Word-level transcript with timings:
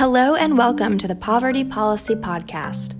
Hello 0.00 0.34
and 0.34 0.56
welcome 0.56 0.96
to 0.96 1.06
the 1.06 1.14
Poverty 1.14 1.62
Policy 1.62 2.14
Podcast. 2.14 2.94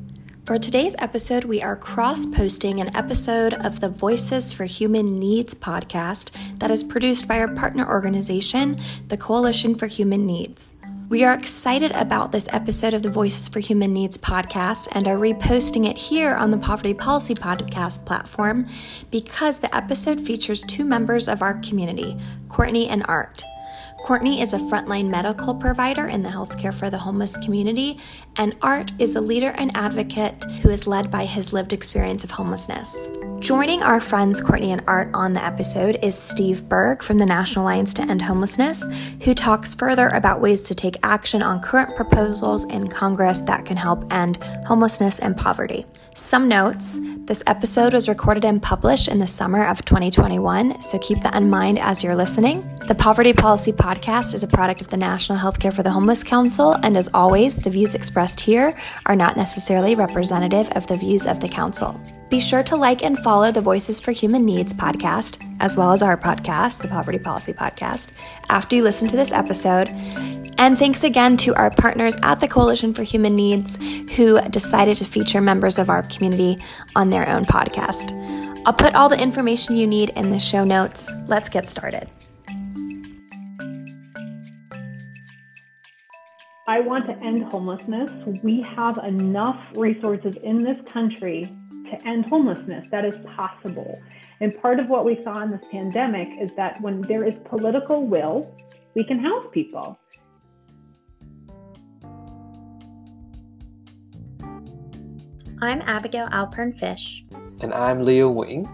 For 0.45 0.59
today's 0.59 0.95
episode, 0.99 1.45
we 1.45 1.63
are 1.63 1.75
cross 1.75 2.27
posting 2.27 2.79
an 2.79 2.95
episode 2.95 3.55
of 3.55 3.81
the 3.81 3.89
Voices 3.89 4.53
for 4.53 4.67
Human 4.67 5.19
Needs 5.19 5.55
podcast 5.55 6.31
that 6.59 6.71
is 6.71 6.85
produced 6.85 7.27
by 7.27 7.41
our 7.41 7.49
partner 7.49 7.89
organization, 7.89 8.79
the 9.09 9.17
Coalition 9.17 9.75
for 9.75 9.87
Human 9.87 10.27
Needs. 10.27 10.75
We 11.09 11.25
are 11.25 11.33
excited 11.33 11.91
about 11.93 12.33
this 12.33 12.49
episode 12.53 12.93
of 12.93 13.03
the 13.03 13.09
Voices 13.09 13.49
for 13.49 13.61
Human 13.61 13.95
Needs 13.95 14.19
podcast 14.19 14.87
and 14.93 15.09
are 15.09 15.17
reposting 15.17 15.89
it 15.89 15.97
here 15.97 16.35
on 16.35 16.51
the 16.51 16.59
Poverty 16.59 16.93
Policy 16.93 17.35
Podcast 17.35 18.05
platform 18.05 18.69
because 19.11 19.61
the 19.61 19.75
episode 19.75 20.21
features 20.21 20.65
two 20.65 20.85
members 20.85 21.29
of 21.29 21.41
our 21.41 21.55
community, 21.61 22.21
Courtney 22.51 22.89
and 22.89 23.07
Art. 23.09 23.43
Courtney 24.03 24.41
is 24.41 24.55
a 24.55 24.59
frontline 24.59 25.09
medical 25.09 25.55
provider 25.55 26.07
in 26.07 26.23
the 26.23 26.31
healthcare 26.31 26.75
for 26.75 26.91
the 26.91 26.99
homeless 26.99 27.37
community, 27.37 27.99
and 28.37 28.57
Art 28.63 28.93
is 28.99 29.15
a 29.15 29.21
leader 29.21 29.53
and 29.57 29.71
advocate 29.77 30.43
who 30.63 30.71
is 30.71 30.87
led 30.87 31.11
by 31.11 31.27
his 31.27 31.53
lived 31.53 31.73
experience 31.73 32.25
of 32.25 32.31
homelessness. 32.31 33.09
Joining 33.41 33.83
our 33.83 34.01
friends 34.01 34.41
Courtney 34.41 34.73
and 34.73 34.83
Art 34.87 35.11
on 35.15 35.33
the 35.33 35.45
episode 35.45 35.99
is 36.03 36.19
Steve 36.19 36.69
Berg 36.69 37.03
from 37.03 37.19
the 37.19 37.27
National 37.27 37.65
Alliance 37.65 37.95
to 37.95 38.03
End 38.03 38.23
Homelessness, 38.23 38.87
who 39.23 39.35
talks 39.35 39.75
further 39.75 40.09
about 40.09 40.41
ways 40.41 40.63
to 40.65 40.75
take 40.75 40.97
action 41.03 41.43
on 41.43 41.61
current 41.61 41.95
proposals 41.95 42.65
in 42.65 42.89
Congress 42.89 43.43
that 43.43 43.65
can 43.65 43.77
help 43.77 44.11
end 44.13 44.43
homelessness 44.67 45.19
and 45.21 45.37
poverty. 45.37 45.87
Some 46.15 46.49
notes 46.49 46.99
this 47.25 47.43
episode 47.47 47.95
was 47.95 48.09
recorded 48.09 48.45
and 48.45 48.63
published 48.63 49.09
in 49.09 49.21
the 49.21 49.27
summer 49.27 49.65
of 49.65 49.85
2021, 49.85 50.83
so 50.83 50.99
keep 50.99 51.23
that 51.23 51.35
in 51.35 51.49
mind 51.49 51.79
as 51.79 52.03
you're 52.03 52.17
listening. 52.17 52.69
The 52.89 52.95
Poverty 52.95 53.33
Policy 53.33 53.73
Podcast 53.73 53.90
is 53.99 54.45
a 54.45 54.47
product 54.47 54.81
of 54.81 54.89
the 54.89 54.97
National 54.97 55.37
Healthcare 55.37 55.75
for 55.75 55.83
the 55.83 55.91
Homeless 55.91 56.23
Council, 56.23 56.75
and 56.83 56.97
as 56.97 57.11
always, 57.13 57.57
the 57.57 57.71
views 57.71 57.97
expressed 57.97 58.41
here 58.41 58.79
are 59.07 59.17
not 59.17 59.37
necessarily 59.37 59.97
representative 59.97 60.71
of 60.77 60.87
the 60.87 60.97
views 60.97 61.27
of 61.27 61.41
the 61.41 61.49
Council. 61.49 62.01
Be 62.29 62.39
sure 62.39 62.63
to 62.63 62.77
like 62.77 63.03
and 63.03 63.19
follow 63.19 63.51
the 63.51 63.61
Voices 63.61 64.01
for 64.01 64.13
Human 64.13 64.45
Needs 64.45 64.73
podcast, 64.73 65.45
as 65.59 65.77
well 65.77 65.93
as 65.93 66.03
our 66.03 66.17
podcast, 66.17 66.83
the 66.83 66.89
Poverty 66.89 67.19
Policy 67.19 67.53
Podcast, 67.53 68.13
after 68.49 68.77
you 68.77 68.85
listen 68.85 69.09
to 69.09 69.17
this 69.17 69.33
episode. 69.33 69.89
And 70.57 70.79
thanks 70.79 71.03
again 71.03 71.37
to 71.39 71.55
our 71.57 71.71
partners 71.71 72.17
at 72.23 72.39
the 72.39 72.49
Coalition 72.49 72.95
for 72.95 73.03
Human 73.03 73.35
Needs 73.35 73.77
who 74.15 74.41
decided 74.51 74.99
to 74.99 75.05
feature 75.05 75.41
members 75.41 75.79
of 75.79 75.91
our 75.91 76.05
community 76.05 76.59
on 76.95 77.11
their 77.11 77.29
own 77.29 77.45
podcast. 77.45 78.13
I'll 78.65 78.73
put 78.73 78.95
all 78.95 79.09
the 79.09 79.21
information 79.21 79.77
you 79.77 79.89
need 79.89 80.11
in 80.11 80.31
the 80.31 80.39
show 80.39 80.65
notes. 80.65 81.13
Let's 81.27 81.49
get 81.49 81.67
started. 81.67 82.09
I 86.71 86.79
want 86.79 87.05
to 87.07 87.19
end 87.19 87.43
homelessness. 87.51 88.13
We 88.45 88.61
have 88.61 88.99
enough 88.99 89.61
resources 89.75 90.37
in 90.37 90.61
this 90.61 90.81
country 90.87 91.51
to 91.91 92.09
end 92.09 92.27
homelessness. 92.27 92.87
That 92.91 93.05
is 93.05 93.17
possible. 93.35 94.01
And 94.41 94.57
part 94.63 94.79
of 94.79 94.89
what 94.89 95.05
we 95.05 95.21
saw 95.25 95.43
in 95.43 95.51
this 95.51 95.65
pandemic 95.69 96.29
is 96.41 96.53
that 96.53 96.81
when 96.81 97.01
there 97.01 97.25
is 97.25 97.39
political 97.45 98.07
will, 98.07 98.55
we 98.95 99.03
can 99.03 99.19
house 99.19 99.49
people. 99.51 99.99
I'm 105.61 105.83
Abigail 105.83 106.29
Alpern 106.29 106.79
Fish. 106.79 107.25
And 107.63 107.75
I'm 107.75 108.05
Leo 108.05 108.31
Wing. 108.31 108.69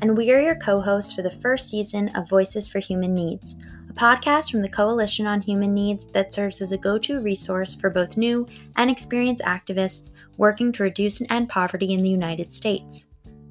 And 0.00 0.16
we 0.16 0.30
are 0.30 0.40
your 0.40 0.54
co 0.54 0.80
hosts 0.80 1.12
for 1.12 1.22
the 1.22 1.32
first 1.32 1.68
season 1.68 2.10
of 2.10 2.28
Voices 2.28 2.68
for 2.68 2.78
Human 2.78 3.12
Needs, 3.12 3.56
a 3.90 3.92
podcast 3.92 4.52
from 4.52 4.62
the 4.62 4.68
Coalition 4.68 5.26
on 5.26 5.40
Human 5.40 5.74
Needs 5.74 6.06
that 6.08 6.32
serves 6.32 6.60
as 6.60 6.70
a 6.70 6.78
go 6.78 6.96
to 6.98 7.20
resource 7.20 7.74
for 7.74 7.90
both 7.90 8.16
new 8.16 8.46
and 8.76 8.88
experienced 8.88 9.42
activists 9.44 10.10
working 10.36 10.70
to 10.72 10.84
reduce 10.84 11.20
and 11.20 11.30
end 11.32 11.48
poverty 11.48 11.92
in 11.92 12.02
the 12.02 12.08
United 12.08 12.52
States. 12.52 13.06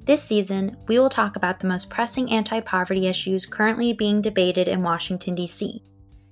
This 0.06 0.22
season, 0.22 0.78
we 0.88 0.98
will 0.98 1.10
talk 1.10 1.36
about 1.36 1.60
the 1.60 1.66
most 1.66 1.90
pressing 1.90 2.30
anti 2.30 2.60
poverty 2.60 3.06
issues 3.06 3.44
currently 3.44 3.92
being 3.92 4.22
debated 4.22 4.66
in 4.66 4.82
Washington, 4.82 5.34
D.C. 5.34 5.82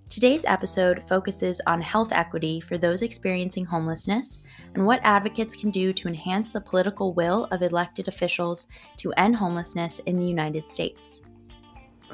Today's 0.08 0.46
episode 0.46 1.06
focuses 1.06 1.60
on 1.66 1.82
health 1.82 2.10
equity 2.10 2.60
for 2.60 2.78
those 2.78 3.02
experiencing 3.02 3.66
homelessness 3.66 4.38
and 4.74 4.86
what 4.86 5.00
advocates 5.02 5.54
can 5.54 5.70
do 5.70 5.92
to 5.92 6.08
enhance 6.08 6.50
the 6.50 6.62
political 6.62 7.12
will 7.12 7.44
of 7.50 7.62
elected 7.62 8.08
officials 8.08 8.68
to 8.96 9.12
end 9.18 9.36
homelessness 9.36 9.98
in 10.00 10.16
the 10.16 10.26
United 10.26 10.66
States. 10.66 11.22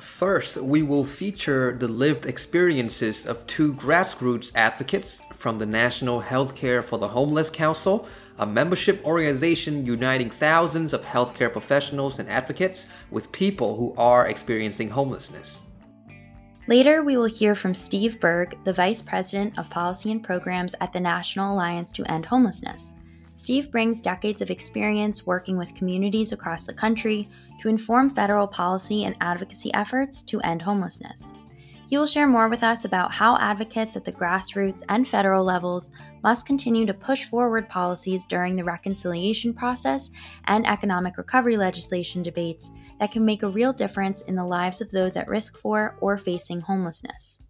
First, 0.00 0.56
we 0.56 0.82
will 0.82 1.04
feature 1.04 1.76
the 1.78 1.86
lived 1.86 2.26
experiences 2.26 3.26
of 3.26 3.46
two 3.46 3.74
grassroots 3.74 4.50
advocates 4.56 5.22
from 5.32 5.58
the 5.58 5.66
National 5.66 6.20
Healthcare 6.20 6.82
for 6.82 6.98
the 6.98 7.08
Homeless 7.08 7.48
Council, 7.48 8.08
a 8.38 8.46
membership 8.46 9.04
organization 9.04 9.86
uniting 9.86 10.30
thousands 10.30 10.92
of 10.92 11.02
healthcare 11.02 11.52
professionals 11.52 12.18
and 12.18 12.28
advocates 12.28 12.88
with 13.12 13.30
people 13.30 13.76
who 13.76 13.94
are 13.96 14.26
experiencing 14.26 14.90
homelessness. 14.90 15.62
Later, 16.66 17.04
we 17.04 17.16
will 17.16 17.26
hear 17.26 17.54
from 17.54 17.74
Steve 17.74 18.18
Berg, 18.18 18.56
the 18.64 18.72
Vice 18.72 19.00
President 19.00 19.56
of 19.58 19.70
Policy 19.70 20.10
and 20.10 20.24
Programs 20.24 20.74
at 20.80 20.92
the 20.92 21.00
National 21.00 21.54
Alliance 21.54 21.92
to 21.92 22.10
End 22.10 22.26
Homelessness. 22.26 22.94
Steve 23.36 23.70
brings 23.70 24.00
decades 24.00 24.40
of 24.40 24.50
experience 24.50 25.26
working 25.26 25.56
with 25.56 25.74
communities 25.74 26.32
across 26.32 26.66
the 26.66 26.72
country 26.72 27.28
to 27.60 27.68
inform 27.68 28.10
federal 28.10 28.46
policy 28.46 29.04
and 29.04 29.16
advocacy 29.20 29.72
efforts 29.74 30.22
to 30.24 30.40
end 30.40 30.62
homelessness. 30.62 31.34
He 31.88 31.98
will 31.98 32.06
share 32.06 32.26
more 32.26 32.48
with 32.48 32.62
us 32.62 32.84
about 32.84 33.12
how 33.12 33.36
advocates 33.38 33.96
at 33.96 34.04
the 34.04 34.12
grassroots 34.12 34.82
and 34.88 35.06
federal 35.06 35.44
levels 35.44 35.92
must 36.22 36.46
continue 36.46 36.86
to 36.86 36.94
push 36.94 37.24
forward 37.24 37.68
policies 37.68 38.26
during 38.26 38.56
the 38.56 38.64
reconciliation 38.64 39.54
process 39.54 40.10
and 40.46 40.66
economic 40.66 41.18
recovery 41.18 41.56
legislation 41.56 42.22
debates 42.22 42.70
that 42.98 43.12
can 43.12 43.24
make 43.24 43.42
a 43.42 43.48
real 43.48 43.72
difference 43.72 44.22
in 44.22 44.34
the 44.34 44.44
lives 44.44 44.80
of 44.80 44.90
those 44.90 45.16
at 45.16 45.28
risk 45.28 45.56
for 45.58 45.96
or 46.00 46.16
facing 46.16 46.60
homelessness. 46.60 47.40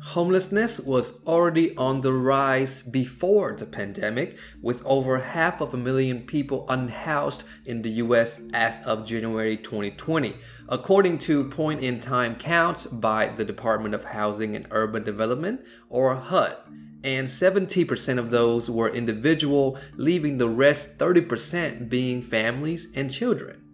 Homelessness 0.00 0.78
was 0.80 1.20
already 1.26 1.76
on 1.76 2.00
the 2.00 2.12
rise 2.12 2.82
before 2.82 3.52
the 3.52 3.66
pandemic, 3.66 4.38
with 4.62 4.80
over 4.84 5.18
half 5.18 5.60
of 5.60 5.74
a 5.74 5.76
million 5.76 6.22
people 6.22 6.64
unhoused 6.68 7.44
in 7.66 7.82
the 7.82 7.90
US 7.90 8.40
as 8.54 8.80
of 8.86 9.04
January 9.04 9.56
2020, 9.56 10.36
according 10.68 11.18
to 11.18 11.50
point 11.50 11.82
in 11.82 12.00
time 12.00 12.36
counts 12.36 12.86
by 12.86 13.28
the 13.28 13.44
Department 13.44 13.94
of 13.94 14.04
Housing 14.04 14.54
and 14.54 14.68
Urban 14.70 15.02
Development, 15.02 15.60
or 15.88 16.14
HUD. 16.14 16.56
And 17.04 17.28
70% 17.28 18.18
of 18.18 18.30
those 18.30 18.70
were 18.70 18.88
individual, 18.88 19.78
leaving 19.94 20.38
the 20.38 20.48
rest 20.48 20.96
30% 20.98 21.88
being 21.88 22.22
families 22.22 22.88
and 22.94 23.10
children. 23.10 23.67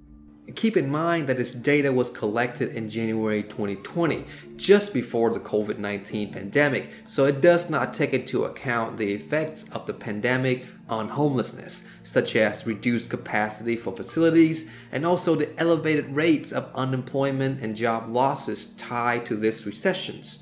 Keep 0.53 0.77
in 0.77 0.91
mind 0.91 1.27
that 1.27 1.39
this 1.39 1.55
data 1.55 1.91
was 1.91 2.11
collected 2.11 2.75
in 2.75 2.91
January 2.91 3.43
2020, 3.43 4.27
just 4.57 4.93
before 4.93 5.31
the 5.31 5.41
COVID 5.41 5.79
19 5.79 6.35
pandemic, 6.35 6.91
so 7.07 7.25
it 7.25 7.41
does 7.41 7.71
not 7.71 7.95
take 7.95 8.13
into 8.13 8.45
account 8.45 8.99
the 8.99 9.15
effects 9.15 9.65
of 9.73 9.87
the 9.87 9.95
pandemic 9.95 10.67
on 10.87 11.09
homelessness, 11.09 11.85
such 12.03 12.37
as 12.37 12.67
reduced 12.67 13.09
capacity 13.09 13.75
for 13.75 13.97
facilities 13.97 14.71
and 14.93 15.07
also 15.07 15.35
the 15.35 15.59
elevated 15.59 16.15
rates 16.15 16.53
of 16.53 16.71
unemployment 16.75 17.63
and 17.63 17.75
job 17.75 18.07
losses 18.07 18.67
tied 18.77 19.25
to 19.25 19.37
these 19.37 19.65
recessions. 19.65 20.41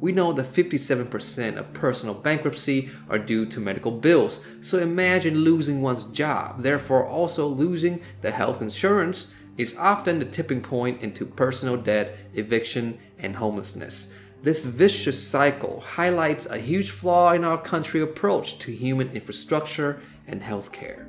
We 0.00 0.12
know 0.12 0.32
that 0.32 0.52
57% 0.52 1.56
of 1.56 1.72
personal 1.74 2.14
bankruptcy 2.14 2.90
are 3.08 3.18
due 3.18 3.44
to 3.46 3.60
medical 3.60 3.92
bills, 3.92 4.40
so 4.62 4.78
imagine 4.78 5.36
losing 5.36 5.82
one's 5.82 6.06
job, 6.06 6.62
therefore, 6.62 7.06
also 7.06 7.46
losing 7.46 8.00
the 8.22 8.32
health 8.32 8.62
insurance 8.62 9.32
is 9.56 9.76
often 9.76 10.18
the 10.18 10.24
tipping 10.24 10.60
point 10.60 11.02
into 11.02 11.26
personal 11.26 11.76
debt, 11.76 12.16
eviction, 12.34 12.98
and 13.18 13.36
homelessness. 13.36 14.08
This 14.42 14.64
vicious 14.64 15.22
cycle 15.22 15.80
highlights 15.80 16.46
a 16.46 16.58
huge 16.58 16.90
flaw 16.90 17.32
in 17.32 17.44
our 17.44 17.58
country's 17.58 18.02
approach 18.02 18.58
to 18.60 18.72
human 18.72 19.10
infrastructure 19.12 20.00
and 20.26 20.42
healthcare. 20.42 21.06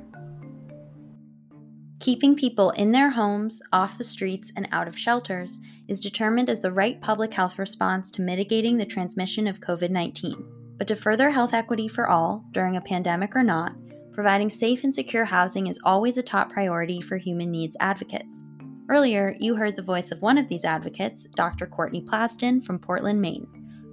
Keeping 2.00 2.36
people 2.36 2.72
in 2.72 2.92
their 2.92 3.10
homes, 3.10 3.62
off 3.72 3.98
the 3.98 4.04
streets, 4.04 4.52
and 4.56 4.68
out 4.72 4.88
of 4.90 4.98
shelters 5.00 5.58
is 5.88 6.02
determined 6.02 6.50
as 6.50 6.60
the 6.60 6.72
right 6.72 7.00
public 7.00 7.34
health 7.34 7.58
response 7.58 8.12
to 8.12 8.22
mitigating 8.22 8.78
the 8.78 8.86
transmission 8.86 9.48
of 9.48 9.62
COVID 9.62 9.90
19. 9.90 10.46
But 10.78 10.88
to 10.90 10.96
further 10.96 11.30
health 11.30 11.54
equity 11.54 11.88
for 11.88 12.10
all, 12.10 12.44
during 12.52 12.76
a 12.76 12.82
pandemic 12.82 13.36
or 13.36 13.44
not, 13.44 13.74
providing 14.14 14.50
safe 14.50 14.84
and 14.84 14.94
secure 14.94 15.26
housing 15.26 15.68
is 15.68 15.80
always 15.84 16.18
a 16.18 16.24
top 16.24 16.52
priority 16.52 17.02
for 17.02 17.18
human 17.18 17.52
needs 17.52 17.76
advocates. 17.80 18.44
Earlier, 18.90 19.36
you 19.40 19.56
heard 19.56 19.76
the 19.76 19.82
voice 19.82 20.12
of 20.12 20.22
one 20.22 20.38
of 20.38 20.48
these 20.48 20.66
advocates, 20.66 21.26
Dr. 21.36 21.66
Courtney 21.66 22.02
Pladsen 22.02 22.64
from 22.64 22.80
Portland, 22.80 23.22
Maine. 23.22 23.48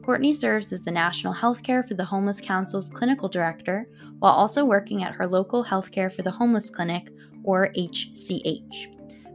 Courtney 0.05 0.33
serves 0.33 0.73
as 0.73 0.83
the 0.83 0.91
National 0.91 1.35
Healthcare 1.35 1.87
for 1.87 1.95
the 1.95 2.05
Homeless 2.05 2.41
Council's 2.41 2.89
clinical 2.89 3.29
director 3.29 3.87
while 4.19 4.33
also 4.33 4.65
working 4.65 5.03
at 5.03 5.15
her 5.15 5.27
local 5.27 5.65
Healthcare 5.65 6.13
for 6.13 6.23
the 6.23 6.31
Homeless 6.31 6.71
Clinic, 6.71 7.11
or 7.43 7.73
HCH. 7.77 8.87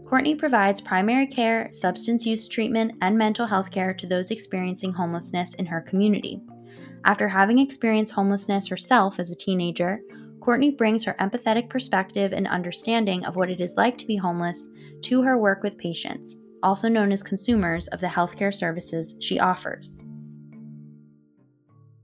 Courtney 0.05 0.35
provides 0.35 0.79
primary 0.79 1.25
care, 1.25 1.69
substance 1.71 2.25
use 2.25 2.47
treatment, 2.47 2.91
and 3.01 3.17
mental 3.17 3.47
health 3.47 3.71
care 3.71 3.93
to 3.93 4.05
those 4.05 4.29
experiencing 4.29 4.93
homelessness 4.93 5.55
in 5.55 5.65
her 5.65 5.81
community. 5.81 6.39
After 7.05 7.27
having 7.27 7.57
experienced 7.57 8.13
homelessness 8.13 8.67
herself 8.67 9.19
as 9.19 9.31
a 9.31 9.35
teenager, 9.35 10.01
Courtney 10.45 10.69
brings 10.69 11.03
her 11.03 11.15
empathetic 11.19 11.69
perspective 11.69 12.31
and 12.31 12.47
understanding 12.47 13.25
of 13.25 13.35
what 13.35 13.49
it 13.49 13.59
is 13.59 13.73
like 13.77 13.97
to 13.97 14.05
be 14.05 14.15
homeless 14.15 14.69
to 15.01 15.23
her 15.23 15.39
work 15.39 15.63
with 15.63 15.75
patients, 15.75 16.37
also 16.61 16.87
known 16.87 17.11
as 17.11 17.23
consumers 17.23 17.87
of 17.87 17.99
the 17.99 18.05
healthcare 18.05 18.53
services 18.53 19.17
she 19.19 19.39
offers. 19.39 20.03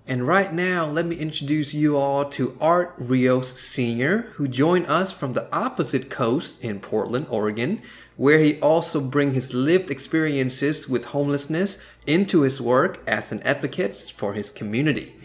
And 0.08 0.26
right 0.26 0.52
now, 0.52 0.88
let 0.88 1.06
me 1.06 1.18
introduce 1.18 1.76
you 1.76 1.98
all 1.98 2.26
to 2.32 2.58
Art 2.60 2.96
Rios 2.98 3.60
Sr., 3.60 4.24
who 4.34 4.48
joined 4.48 4.88
us 4.88 5.12
from 5.12 5.34
the 5.34 5.48
opposite 5.54 6.10
coast 6.10 6.64
in 6.64 6.80
Portland, 6.80 7.28
Oregon, 7.30 7.80
where 8.18 8.40
he 8.40 8.60
also 8.60 9.02
brings 9.02 9.36
his 9.36 9.54
lived 9.54 9.92
experiences 9.92 10.90
with 10.90 11.06
homelessness 11.06 11.78
into 12.08 12.42
his 12.42 12.60
work 12.60 13.04
as 13.06 13.32
an 13.32 13.44
advocate 13.44 13.96
for 13.96 14.34
his 14.34 14.52
community. 14.52 15.21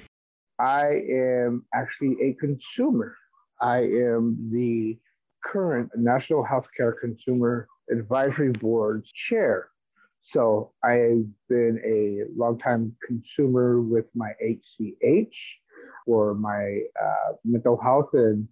I 0.59 1.03
am 1.11 1.65
actually 1.75 2.17
a 2.23 2.35
consumer. 2.35 3.17
I 3.61 3.79
am 3.79 4.49
the 4.51 4.99
current 5.45 5.91
National 5.97 6.45
Healthcare 6.45 6.95
Consumer 7.01 7.69
Advisory 7.91 8.53
Board 8.53 9.05
chair. 9.15 9.69
So 10.23 10.73
I've 10.83 11.27
been 11.49 11.81
a 11.85 12.25
longtime 12.37 12.97
consumer 13.07 13.81
with 13.81 14.07
my 14.15 14.33
HCH 14.43 15.35
for 16.05 16.35
my 16.35 16.81
uh, 17.01 17.35
mental 17.45 17.77
health 17.81 18.11
and 18.15 18.49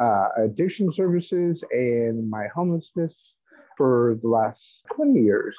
uh, 0.00 0.28
addiction 0.38 0.92
services 0.92 1.62
and 1.72 2.30
my 2.30 2.46
homelessness 2.54 3.34
for 3.76 4.18
the 4.22 4.28
last 4.28 4.82
20 4.94 5.20
years. 5.20 5.56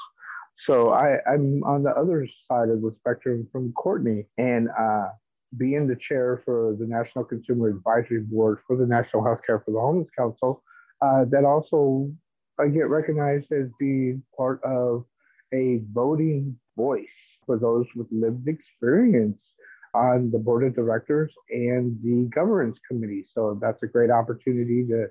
So 0.55 0.89
I, 0.89 1.19
am 1.27 1.63
on 1.63 1.83
the 1.83 1.91
other 1.91 2.27
side 2.47 2.69
of 2.69 2.81
the 2.81 2.93
spectrum 2.99 3.47
from 3.51 3.71
Courtney 3.73 4.25
and 4.37 4.69
uh, 4.77 5.09
being 5.57 5.87
the 5.87 5.95
chair 5.95 6.41
for 6.45 6.75
the 6.79 6.85
National 6.85 7.23
Consumer 7.23 7.69
Advisory 7.69 8.21
Board 8.21 8.59
for 8.67 8.75
the 8.75 8.85
National 8.85 9.23
Healthcare 9.23 9.63
for 9.63 9.71
the 9.71 9.79
Homeless 9.79 10.09
Council, 10.17 10.63
uh, 11.01 11.25
that 11.29 11.45
also 11.45 12.11
I 12.59 12.67
get 12.67 12.89
recognized 12.89 13.51
as 13.51 13.69
being 13.79 14.23
part 14.35 14.61
of 14.63 15.05
a 15.53 15.81
voting 15.91 16.59
voice 16.77 17.39
for 17.45 17.57
those 17.57 17.85
with 17.95 18.07
lived 18.11 18.47
experience 18.47 19.53
on 19.93 20.29
the 20.29 20.37
board 20.37 20.63
of 20.63 20.75
directors 20.75 21.33
and 21.49 21.97
the 22.03 22.29
governance 22.33 22.77
committee. 22.87 23.25
So 23.31 23.57
that's 23.59 23.81
a 23.81 23.87
great 23.87 24.11
opportunity 24.11 24.85
to 24.87 25.07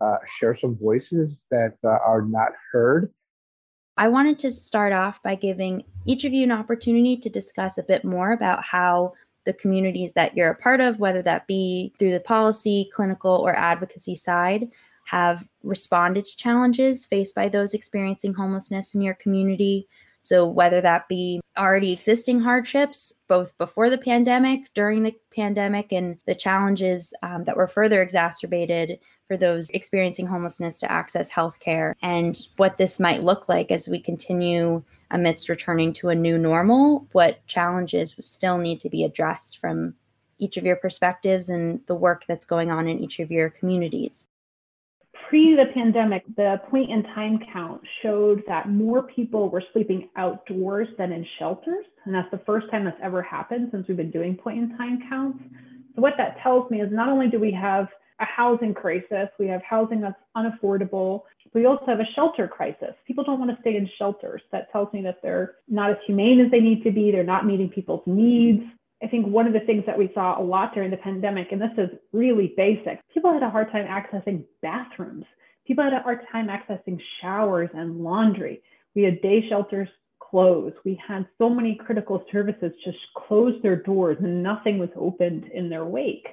uh, 0.00 0.16
share 0.38 0.56
some 0.56 0.76
voices 0.76 1.32
that 1.50 1.74
uh, 1.84 1.98
are 2.04 2.22
not 2.22 2.52
heard. 2.72 3.12
I 3.96 4.08
wanted 4.08 4.38
to 4.40 4.50
start 4.50 4.92
off 4.92 5.22
by 5.22 5.34
giving 5.34 5.84
each 6.06 6.24
of 6.24 6.32
you 6.32 6.44
an 6.44 6.52
opportunity 6.52 7.16
to 7.18 7.28
discuss 7.28 7.76
a 7.76 7.82
bit 7.82 8.04
more 8.04 8.32
about 8.32 8.64
how 8.64 9.12
the 9.44 9.52
communities 9.52 10.12
that 10.12 10.36
you're 10.36 10.50
a 10.50 10.54
part 10.54 10.80
of, 10.80 10.98
whether 10.98 11.22
that 11.22 11.46
be 11.46 11.92
through 11.98 12.12
the 12.12 12.20
policy, 12.20 12.90
clinical, 12.94 13.32
or 13.32 13.56
advocacy 13.56 14.14
side, 14.14 14.68
have 15.04 15.46
responded 15.62 16.24
to 16.24 16.36
challenges 16.36 17.06
faced 17.06 17.34
by 17.34 17.48
those 17.48 17.74
experiencing 17.74 18.34
homelessness 18.34 18.94
in 18.94 19.02
your 19.02 19.14
community. 19.14 19.88
So, 20.24 20.46
whether 20.46 20.80
that 20.80 21.08
be 21.08 21.40
already 21.58 21.92
existing 21.92 22.40
hardships, 22.40 23.12
both 23.26 23.56
before 23.58 23.90
the 23.90 23.98
pandemic, 23.98 24.72
during 24.74 25.02
the 25.02 25.16
pandemic, 25.34 25.90
and 25.90 26.16
the 26.26 26.34
challenges 26.34 27.12
um, 27.24 27.42
that 27.44 27.56
were 27.56 27.66
further 27.66 28.00
exacerbated 28.00 29.00
for 29.26 29.36
those 29.36 29.68
experiencing 29.70 30.26
homelessness 30.26 30.78
to 30.80 30.92
access 30.92 31.28
healthcare, 31.30 31.94
and 32.02 32.46
what 32.56 32.78
this 32.78 33.00
might 33.00 33.24
look 33.24 33.48
like 33.48 33.72
as 33.72 33.88
we 33.88 33.98
continue 33.98 34.84
amidst 35.12 35.48
returning 35.48 35.92
to 35.94 36.08
a 36.08 36.14
new 36.14 36.36
normal, 36.36 37.06
what 37.12 37.46
challenges 37.46 38.16
still 38.20 38.58
need 38.58 38.80
to 38.80 38.90
be 38.90 39.04
addressed 39.04 39.58
from 39.58 39.94
each 40.38 40.56
of 40.56 40.64
your 40.64 40.76
perspectives 40.76 41.48
and 41.48 41.80
the 41.86 41.94
work 41.94 42.24
that's 42.26 42.44
going 42.44 42.70
on 42.70 42.88
in 42.88 42.98
each 42.98 43.20
of 43.20 43.30
your 43.30 43.48
communities 43.50 44.26
pre 45.32 45.56
the 45.56 45.64
pandemic, 45.72 46.22
the 46.36 46.60
point 46.68 46.90
in 46.90 47.02
time 47.04 47.40
count 47.54 47.80
showed 48.02 48.42
that 48.46 48.68
more 48.68 49.04
people 49.04 49.48
were 49.48 49.64
sleeping 49.72 50.10
outdoors 50.16 50.88
than 50.98 51.10
in 51.10 51.26
shelters. 51.38 51.86
And 52.04 52.14
that's 52.14 52.30
the 52.30 52.42
first 52.44 52.70
time 52.70 52.84
that's 52.84 53.00
ever 53.02 53.22
happened 53.22 53.70
since 53.72 53.88
we've 53.88 53.96
been 53.96 54.10
doing 54.10 54.36
point 54.36 54.58
in 54.58 54.76
time 54.76 55.00
counts. 55.08 55.42
So, 55.96 56.02
what 56.02 56.18
that 56.18 56.36
tells 56.42 56.70
me 56.70 56.82
is 56.82 56.92
not 56.92 57.08
only 57.08 57.28
do 57.28 57.40
we 57.40 57.50
have 57.50 57.88
a 58.22 58.24
housing 58.24 58.72
crisis, 58.72 59.28
we 59.38 59.46
have 59.48 59.62
housing 59.62 60.00
that's 60.00 60.18
unaffordable, 60.36 61.22
we 61.54 61.66
also 61.66 61.84
have 61.86 62.00
a 62.00 62.06
shelter 62.14 62.48
crisis. 62.48 62.94
People 63.06 63.24
don't 63.24 63.38
want 63.38 63.50
to 63.50 63.60
stay 63.60 63.76
in 63.76 63.88
shelters. 63.98 64.40
That 64.52 64.72
tells 64.72 64.92
me 64.94 65.02
that 65.02 65.20
they're 65.22 65.56
not 65.68 65.90
as 65.90 65.96
humane 66.06 66.40
as 66.40 66.50
they 66.50 66.60
need 66.60 66.82
to 66.84 66.90
be, 66.90 67.10
they're 67.10 67.24
not 67.24 67.46
meeting 67.46 67.68
people's 67.68 68.02
needs. 68.06 68.62
I 69.02 69.08
think 69.08 69.26
one 69.26 69.46
of 69.46 69.52
the 69.52 69.60
things 69.60 69.84
that 69.86 69.98
we 69.98 70.10
saw 70.14 70.40
a 70.40 70.42
lot 70.42 70.74
during 70.74 70.90
the 70.90 70.96
pandemic, 70.96 71.48
and 71.50 71.60
this 71.60 71.76
is 71.76 71.90
really 72.12 72.54
basic, 72.56 73.00
people 73.12 73.32
had 73.32 73.42
a 73.42 73.50
hard 73.50 73.70
time 73.72 73.86
accessing 73.86 74.44
bathrooms. 74.62 75.24
People 75.66 75.84
had 75.84 75.92
a 75.92 76.00
hard 76.00 76.20
time 76.30 76.48
accessing 76.48 77.00
showers 77.20 77.68
and 77.74 78.02
laundry. 78.02 78.62
We 78.94 79.02
had 79.02 79.20
day 79.20 79.46
shelters 79.48 79.88
closed. 80.20 80.76
We 80.84 81.00
had 81.06 81.26
so 81.38 81.48
many 81.48 81.74
critical 81.74 82.24
services 82.32 82.72
just 82.84 82.98
close 83.16 83.54
their 83.62 83.76
doors 83.76 84.16
and 84.20 84.42
nothing 84.42 84.78
was 84.78 84.88
opened 84.96 85.44
in 85.52 85.68
their 85.68 85.84
wake. 85.84 86.28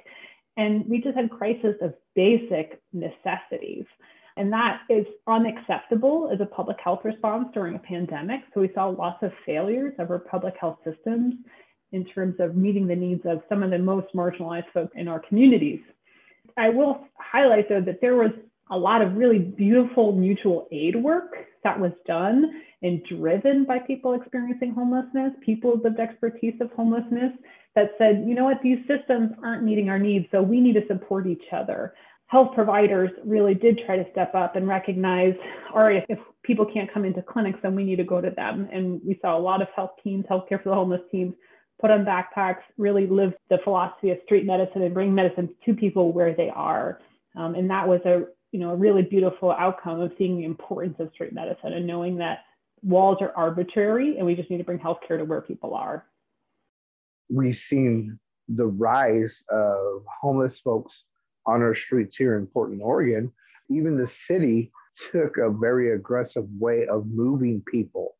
And 0.60 0.84
we 0.86 1.00
just 1.00 1.16
had 1.16 1.30
crisis 1.30 1.74
of 1.80 1.94
basic 2.14 2.82
necessities. 2.92 3.86
And 4.36 4.52
that 4.52 4.82
is 4.90 5.06
unacceptable 5.26 6.30
as 6.30 6.40
a 6.42 6.44
public 6.44 6.76
health 6.84 7.00
response 7.02 7.48
during 7.54 7.76
a 7.76 7.78
pandemic. 7.78 8.42
So 8.52 8.60
we 8.60 8.70
saw 8.74 8.88
lots 8.88 9.22
of 9.22 9.32
failures 9.46 9.94
of 9.98 10.10
our 10.10 10.18
public 10.18 10.54
health 10.60 10.76
systems 10.84 11.34
in 11.92 12.04
terms 12.04 12.34
of 12.40 12.56
meeting 12.56 12.86
the 12.86 12.94
needs 12.94 13.22
of 13.24 13.40
some 13.48 13.62
of 13.62 13.70
the 13.70 13.78
most 13.78 14.08
marginalized 14.14 14.70
folks 14.74 14.92
in 14.96 15.08
our 15.08 15.20
communities. 15.20 15.80
I 16.58 16.68
will 16.68 17.06
highlight 17.16 17.70
though 17.70 17.80
that 17.80 18.02
there 18.02 18.16
was 18.16 18.32
a 18.70 18.78
lot 18.78 19.02
of 19.02 19.16
really 19.16 19.38
beautiful 19.38 20.12
mutual 20.12 20.68
aid 20.70 20.96
work 20.96 21.34
that 21.64 21.78
was 21.78 21.92
done 22.06 22.62
and 22.82 23.02
driven 23.04 23.64
by 23.64 23.78
people 23.78 24.14
experiencing 24.14 24.72
homelessness, 24.72 25.32
people 25.44 25.78
with 25.82 25.98
expertise 25.98 26.54
of 26.60 26.70
homelessness 26.72 27.32
that 27.74 27.90
said, 27.98 28.24
you 28.26 28.34
know 28.34 28.44
what, 28.44 28.62
these 28.62 28.78
systems 28.86 29.32
aren't 29.44 29.62
meeting 29.64 29.88
our 29.88 29.98
needs, 29.98 30.26
so 30.30 30.40
we 30.40 30.60
need 30.60 30.74
to 30.74 30.86
support 30.86 31.26
each 31.26 31.44
other. 31.52 31.94
Health 32.26 32.54
providers 32.54 33.10
really 33.24 33.54
did 33.54 33.80
try 33.84 33.96
to 33.96 34.10
step 34.12 34.34
up 34.34 34.54
and 34.56 34.66
recognize, 34.66 35.34
all 35.74 35.82
right, 35.82 35.96
if, 35.96 36.04
if 36.08 36.18
people 36.44 36.64
can't 36.64 36.92
come 36.92 37.04
into 37.04 37.22
clinics, 37.22 37.58
then 37.62 37.74
we 37.74 37.84
need 37.84 37.96
to 37.96 38.04
go 38.04 38.20
to 38.20 38.30
them. 38.30 38.68
And 38.72 39.00
we 39.04 39.18
saw 39.20 39.36
a 39.36 39.40
lot 39.40 39.60
of 39.60 39.68
health 39.74 39.92
teams, 40.02 40.24
healthcare 40.30 40.62
for 40.62 40.68
the 40.70 40.74
homeless 40.74 41.02
teams, 41.10 41.34
put 41.80 41.90
on 41.90 42.04
backpacks, 42.04 42.62
really 42.78 43.06
live 43.06 43.32
the 43.48 43.58
philosophy 43.64 44.10
of 44.10 44.18
street 44.24 44.46
medicine 44.46 44.82
and 44.82 44.94
bring 44.94 45.14
medicine 45.14 45.48
to 45.64 45.74
people 45.74 46.12
where 46.12 46.34
they 46.34 46.50
are. 46.50 47.00
Um, 47.36 47.54
and 47.54 47.68
that 47.70 47.86
was 47.86 48.00
a 48.04 48.24
you 48.52 48.60
know 48.60 48.70
a 48.70 48.76
really 48.76 49.02
beautiful 49.02 49.50
outcome 49.50 50.00
of 50.00 50.12
seeing 50.18 50.38
the 50.38 50.44
importance 50.44 50.96
of 50.98 51.10
street 51.12 51.32
medicine 51.32 51.72
and 51.72 51.86
knowing 51.86 52.16
that 52.16 52.40
walls 52.82 53.18
are 53.20 53.32
arbitrary 53.36 54.16
and 54.16 54.26
we 54.26 54.34
just 54.34 54.50
need 54.50 54.58
to 54.58 54.64
bring 54.64 54.78
healthcare 54.78 55.18
to 55.18 55.24
where 55.24 55.40
people 55.40 55.74
are. 55.74 56.06
We've 57.28 57.56
seen 57.56 58.18
the 58.48 58.66
rise 58.66 59.42
of 59.48 60.02
homeless 60.20 60.58
folks 60.58 61.04
on 61.46 61.62
our 61.62 61.74
streets 61.74 62.16
here 62.16 62.36
in 62.36 62.46
Portland, 62.46 62.82
Oregon. 62.82 63.32
Even 63.70 63.96
the 63.96 64.06
city 64.06 64.72
took 65.12 65.36
a 65.36 65.50
very 65.50 65.92
aggressive 65.94 66.46
way 66.58 66.86
of 66.86 67.06
moving 67.06 67.62
people. 67.66 68.16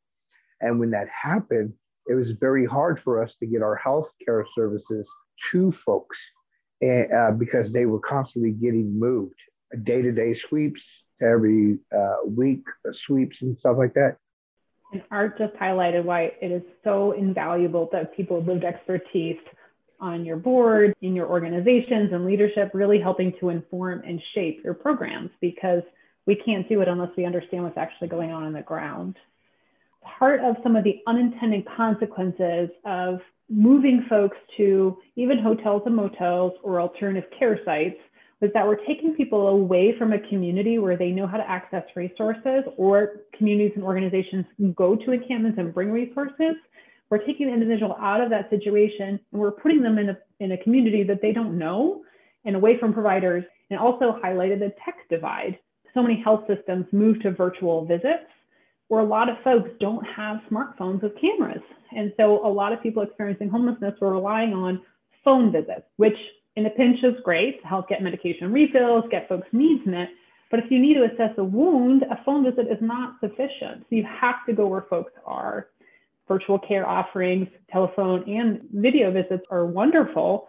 And 0.61 0.79
when 0.79 0.91
that 0.91 1.09
happened, 1.09 1.73
it 2.07 2.15
was 2.15 2.31
very 2.33 2.65
hard 2.65 3.01
for 3.03 3.23
us 3.23 3.35
to 3.41 3.47
get 3.47 3.63
our 3.63 3.77
health 3.77 4.13
care 4.25 4.47
services 4.55 5.09
to 5.51 5.73
folks 5.73 6.19
and, 6.81 7.13
uh, 7.13 7.31
because 7.33 7.73
they 7.73 7.87
were 7.87 8.01
constantly 8.01 8.53
getting 8.53 8.99
moved 8.99 9.35
day 9.83 10.03
to 10.03 10.13
day 10.13 10.35
sweeps, 10.35 11.05
every 11.21 11.79
uh, 11.97 12.17
week 12.27 12.65
sweeps, 12.93 13.43
and 13.43 13.57
stuff 13.57 13.77
like 13.79 13.95
that. 13.95 14.17
And 14.93 15.03
Art 15.11 15.39
just 15.39 15.55
highlighted 15.55 16.05
why 16.05 16.33
it 16.41 16.51
is 16.51 16.63
so 16.83 17.13
invaluable 17.13 17.89
that 17.93 18.17
people 18.17 18.39
with 18.39 18.49
lived 18.49 18.65
expertise 18.65 19.39
on 20.01 20.25
your 20.25 20.37
board, 20.37 20.95
in 21.03 21.15
your 21.15 21.29
organizations 21.29 22.13
and 22.13 22.25
leadership, 22.25 22.71
really 22.73 22.99
helping 22.99 23.33
to 23.39 23.51
inform 23.51 24.03
and 24.07 24.21
shape 24.35 24.63
your 24.65 24.75
programs 24.75 25.31
because 25.41 25.83
we 26.27 26.35
can't 26.35 26.69
do 26.69 26.81
it 26.81 26.89
unless 26.89 27.11
we 27.17 27.25
understand 27.25 27.65
what's 27.65 27.77
actually 27.77 28.09
going 28.09 28.33
on 28.33 28.45
on 28.45 28.53
the 28.53 28.63
ground 28.63 29.17
part 30.03 30.41
of 30.41 30.57
some 30.63 30.77
of 30.77 30.85
the 30.85 31.01
unintended 31.07 31.67
consequences 31.77 32.71
of 32.85 33.21
moving 33.49 34.07
folks 34.09 34.37
to 34.57 34.97
even 35.17 35.39
hotels 35.39 35.83
and 35.87 35.97
motels 35.97 36.53
or 36.63 36.81
alternative 36.81 37.29
care 37.39 37.61
sites 37.65 37.99
was 38.41 38.51
that 38.55 38.67
we're 38.67 38.85
taking 38.87 39.15
people 39.15 39.49
away 39.49 39.95
from 39.99 40.13
a 40.13 40.19
community 40.29 40.79
where 40.79 40.97
they 40.97 41.11
know 41.11 41.27
how 41.27 41.37
to 41.37 41.49
access 41.49 41.85
resources 41.95 42.65
or 42.77 43.23
communities 43.37 43.73
and 43.75 43.85
organizations 43.85 44.47
go 44.75 44.97
to 44.97 45.13
encampments 45.13 45.59
and 45.59 45.75
bring 45.75 45.91
resources. 45.91 46.55
We're 47.11 47.25
taking 47.27 47.49
the 47.49 47.53
individual 47.53 47.97
out 48.01 48.21
of 48.21 48.31
that 48.31 48.49
situation 48.49 49.21
and 49.33 49.41
we're 49.41 49.51
putting 49.51 49.83
them 49.83 49.99
in 49.99 50.11
a, 50.11 50.19
in 50.39 50.53
a 50.53 50.59
community 50.59 51.03
that 51.03 51.21
they 51.21 51.33
don't 51.33 51.59
know 51.59 52.03
and 52.45 52.57
away 52.57 52.79
from 52.79 52.95
providers 52.95 53.45
and 53.69 53.79
also 53.79 54.19
highlighted 54.25 54.61
the 54.61 54.73
tech 54.85 55.09
divide 55.11 55.59
so 55.93 56.03
many 56.03 56.21
health 56.23 56.45
systems 56.47 56.87
move 56.93 57.21
to 57.21 57.33
virtual 57.33 57.85
visits 57.85 58.25
where 58.89 59.01
a 59.01 59.07
lot 59.07 59.29
of 59.29 59.37
folks 59.45 59.71
don't 59.81 60.05
have 60.05 60.39
smartphones 60.51 61.03
with 61.03 61.13
cameras. 61.21 61.63
And 61.97 62.13
so 62.17 62.45
a 62.45 62.49
lot 62.49 62.73
of 62.73 62.83
people 62.83 63.03
experiencing 63.03 63.49
homelessness 63.49 63.95
were 64.01 64.13
relying 64.13 64.53
on 64.53 64.83
phone 65.25 65.53
visits, 65.53 65.87
which 65.97 66.17
in 66.57 66.67
a 66.67 66.71
pinch 66.71 67.03
is 67.03 67.15
great 67.23 67.61
to 67.63 67.67
help 67.69 67.89
get 67.89 68.03
medication 68.03 68.53
refills, 68.53 69.05
get 69.11 69.29
folks' 69.29 69.49
needs 69.53 69.87
met. 69.87 70.09
But 70.51 70.61
if 70.61 70.71
you 70.71 70.81
need 70.81 70.95
to 70.95 71.05
assess 71.05 71.37
a 71.39 71.45
wound, 71.45 72.03
a 72.03 72.21
phone 72.25 72.45
visit 72.45 72.67
is 72.71 72.79
not 72.81 73.15
sufficient. 73.21 73.87
So 73.89 73.97
you 73.97 74.05
have 74.05 74.45
to 74.47 74.53
go 74.53 74.67
where 74.67 74.87
folks 74.91 75.13
are. 75.25 75.69
Virtual 76.27 76.59
care 76.59 76.89
offerings, 76.89 77.49
telephone, 77.73 78.29
and 78.29 78.61
video 78.73 79.11
visits 79.11 79.45
are 79.51 79.67
wonderful 79.67 80.49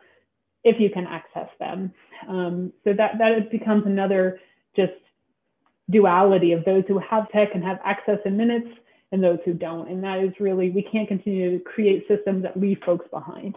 if 0.64 0.80
you 0.80 0.90
can 0.90 1.08
access 1.08 1.50
them. 1.60 1.92
Um, 2.28 2.74
so 2.84 2.94
that, 2.94 3.18
that 3.18 3.52
becomes 3.52 3.86
another 3.86 4.40
just 4.76 4.94
duality 5.90 6.54
of 6.54 6.64
those 6.66 6.84
who 6.88 7.00
have 7.00 7.30
tech 7.32 7.50
and 7.54 7.64
have 7.64 7.80
access 7.84 8.20
in 8.26 8.38
minutes 8.38 8.68
and 9.12 9.24
those 9.24 9.40
who 9.44 9.54
don't. 9.54 9.90
And 9.90 10.04
that 10.04 10.20
is 10.20 10.34
really, 10.40 10.70
we 10.70 10.84
can't 10.84 11.08
continue 11.08 11.58
to 11.58 11.64
create 11.64 12.08
systems 12.08 12.44
that 12.44 12.60
leave 12.60 12.80
folks 12.86 13.08
behind. 13.12 13.56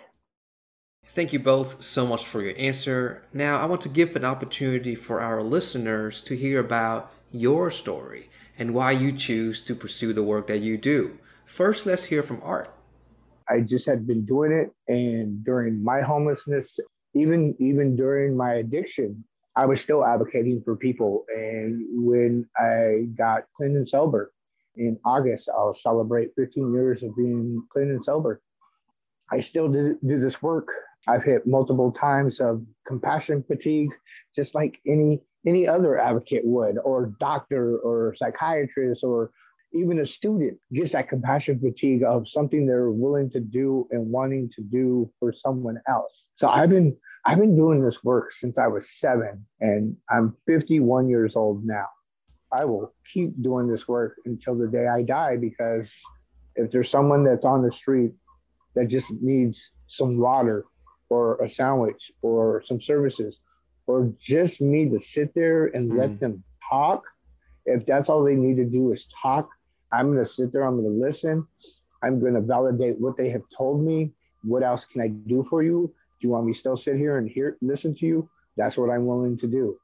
Thank 1.09 1.33
you 1.33 1.39
both 1.39 1.83
so 1.83 2.07
much 2.07 2.27
for 2.27 2.43
your 2.43 2.55
answer. 2.59 3.23
Now, 3.33 3.61
I 3.61 3.67
want 3.67 3.83
to 3.83 3.89
give 3.89 4.17
an 4.17 4.25
opportunity 4.25 4.95
for 4.95 5.21
our 5.21 5.43
listeners 5.43 6.21
to 6.23 6.37
hear 6.37 6.59
about 6.59 7.13
your 7.31 7.71
story 7.71 8.31
and 8.59 8.75
why 8.75 8.93
you 8.93 9.13
choose 9.13 9.61
to 9.63 9.75
pursue 9.75 10.13
the 10.13 10.23
work 10.23 10.47
that 10.49 10.59
you 10.59 10.77
do. 10.77 11.19
First, 11.47 11.87
let's 11.87 12.05
hear 12.05 12.23
from 12.23 12.41
Art. 12.43 12.75
I 13.49 13.61
just 13.61 13.87
had 13.87 14.07
been 14.07 14.25
doing 14.25 14.53
it, 14.53 14.73
and 14.89 15.45
during 15.45 15.83
my 15.85 16.01
homelessness, 16.01 16.81
even 17.15 17.55
even 17.59 17.95
during 17.95 18.37
my 18.37 18.55
addiction, 18.55 19.25
I 19.55 19.67
was 19.67 19.81
still 19.81 20.05
advocating 20.05 20.63
for 20.65 20.77
people. 20.77 21.25
And 21.35 21.85
when 21.93 22.49
I 22.59 23.07
got 23.17 23.45
clean 23.57 23.77
and 23.77 23.89
sober 23.89 24.33
in 24.77 24.99
August, 25.05 25.49
I'll 25.49 25.75
celebrate 25.75 26.31
15 26.37 26.73
years 26.73 27.03
of 27.03 27.15
being 27.17 27.63
clean 27.71 27.91
and 27.91 28.05
sober. 28.05 28.41
I 29.31 29.41
still 29.41 29.69
do, 29.69 29.99
do 30.05 30.19
this 30.19 30.43
work. 30.43 30.69
I've 31.07 31.25
hit 31.25 31.47
multiple 31.47 31.93
times 31.93 32.41
of 32.41 32.65
compassion 32.87 33.45
fatigue, 33.47 33.91
just 34.35 34.55
like 34.55 34.81
any 34.87 35.21
any 35.47 35.69
other 35.69 35.99
advocate 35.99 36.43
would, 36.45 36.79
or 36.85 37.13
doctor, 37.21 37.77
or 37.79 38.15
psychiatrist, 38.17 39.05
or 39.05 39.31
even 39.75 40.01
a 40.01 40.07
student 40.07 40.59
gets 40.73 40.93
that 40.93 41.09
compassion 41.09 41.59
fatigue 41.59 42.03
of 42.03 42.29
something 42.29 42.65
they're 42.65 42.91
willing 42.91 43.29
to 43.31 43.41
do 43.41 43.87
and 43.91 44.07
wanting 44.11 44.49
to 44.51 44.63
do 44.63 45.11
for 45.19 45.33
someone 45.33 45.79
else. 45.89 46.27
So 46.37 46.49
I've 46.49 46.71
been 46.71 46.97
I've 47.27 47.39
been 47.39 47.57
doing 47.57 47.83
this 47.83 48.05
work 48.05 48.33
since 48.33 48.59
I 48.59 48.67
was 48.67 48.91
seven, 48.91 49.47
and 49.61 49.97
I'm 50.11 50.37
51 50.47 51.09
years 51.09 51.37
old 51.37 51.65
now. 51.65 51.87
I 52.53 52.65
will 52.65 52.95
keep 53.13 53.43
doing 53.43 53.67
this 53.67 53.89
work 53.89 54.17
until 54.25 54.57
the 54.57 54.69
day 54.69 54.87
I 54.87 55.03
die 55.03 55.37
because 55.37 55.89
if 56.55 56.71
there's 56.71 56.91
someone 56.91 57.25
that's 57.25 57.45
on 57.45 57.63
the 57.63 57.73
street 57.73 58.13
that 58.77 58.89
just 58.89 59.13
needs 59.21 59.73
some 59.87 60.19
water 60.19 60.65
or 61.09 61.43
a 61.43 61.49
sandwich 61.49 62.13
or 62.23 62.63
some 62.67 62.81
services 62.81 63.39
or 63.87 64.13
just 64.21 64.61
me 64.61 64.89
to 64.89 65.01
sit 65.01 65.35
there 65.35 65.67
and 65.67 65.91
mm. 65.91 65.97
let 65.97 66.19
them 66.21 66.43
talk, 66.69 67.05
if 67.67 67.85
that's 67.87 68.09
all 68.09 68.25
they 68.25 68.35
need 68.35 68.57
to 68.57 68.65
do 68.65 68.93
is 68.93 69.07
talk, 69.23 69.49
I'm 69.93 70.13
going 70.13 70.25
to 70.25 70.31
sit 70.31 70.53
there, 70.53 70.67
I'm 70.67 70.81
going 70.81 70.93
to 70.93 71.07
listen, 71.07 71.47
I'm 72.03 72.21
going 72.21 72.35
to 72.35 72.41
validate 72.41 72.99
what 72.99 73.17
they 73.17 73.31
have 73.31 73.43
told 73.57 73.83
me. 73.83 74.13
What 74.43 74.63
else 74.63 74.85
can 74.85 75.01
I 75.01 75.09
do 75.09 75.47
for 75.49 75.63
you? 75.63 75.93
Do 76.21 76.29
you 76.29 76.31
want 76.31 76.47
me 76.47 76.53
to 76.53 76.59
still 76.59 76.77
sit 76.77 76.97
here 76.97 77.19
and 77.19 77.29
hear 77.29 77.57
listen 77.63 77.95
to 77.97 78.07
you? 78.07 78.29
That's 78.57 78.77
what 78.77 78.91
I'm 78.91 79.07
willing 79.07 79.39
to 79.39 79.47
do. 79.47 79.79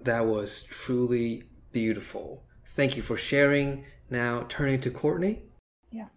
That 0.00 0.26
was 0.26 0.64
truly 0.64 1.44
beautiful. 1.70 2.44
Thank 2.66 2.96
you 2.96 3.02
for 3.02 3.16
sharing. 3.16 3.84
Now 4.10 4.44
turning 4.48 4.80
to 4.82 4.90
Courtney. 4.90 5.44
Yeah. 5.90 6.08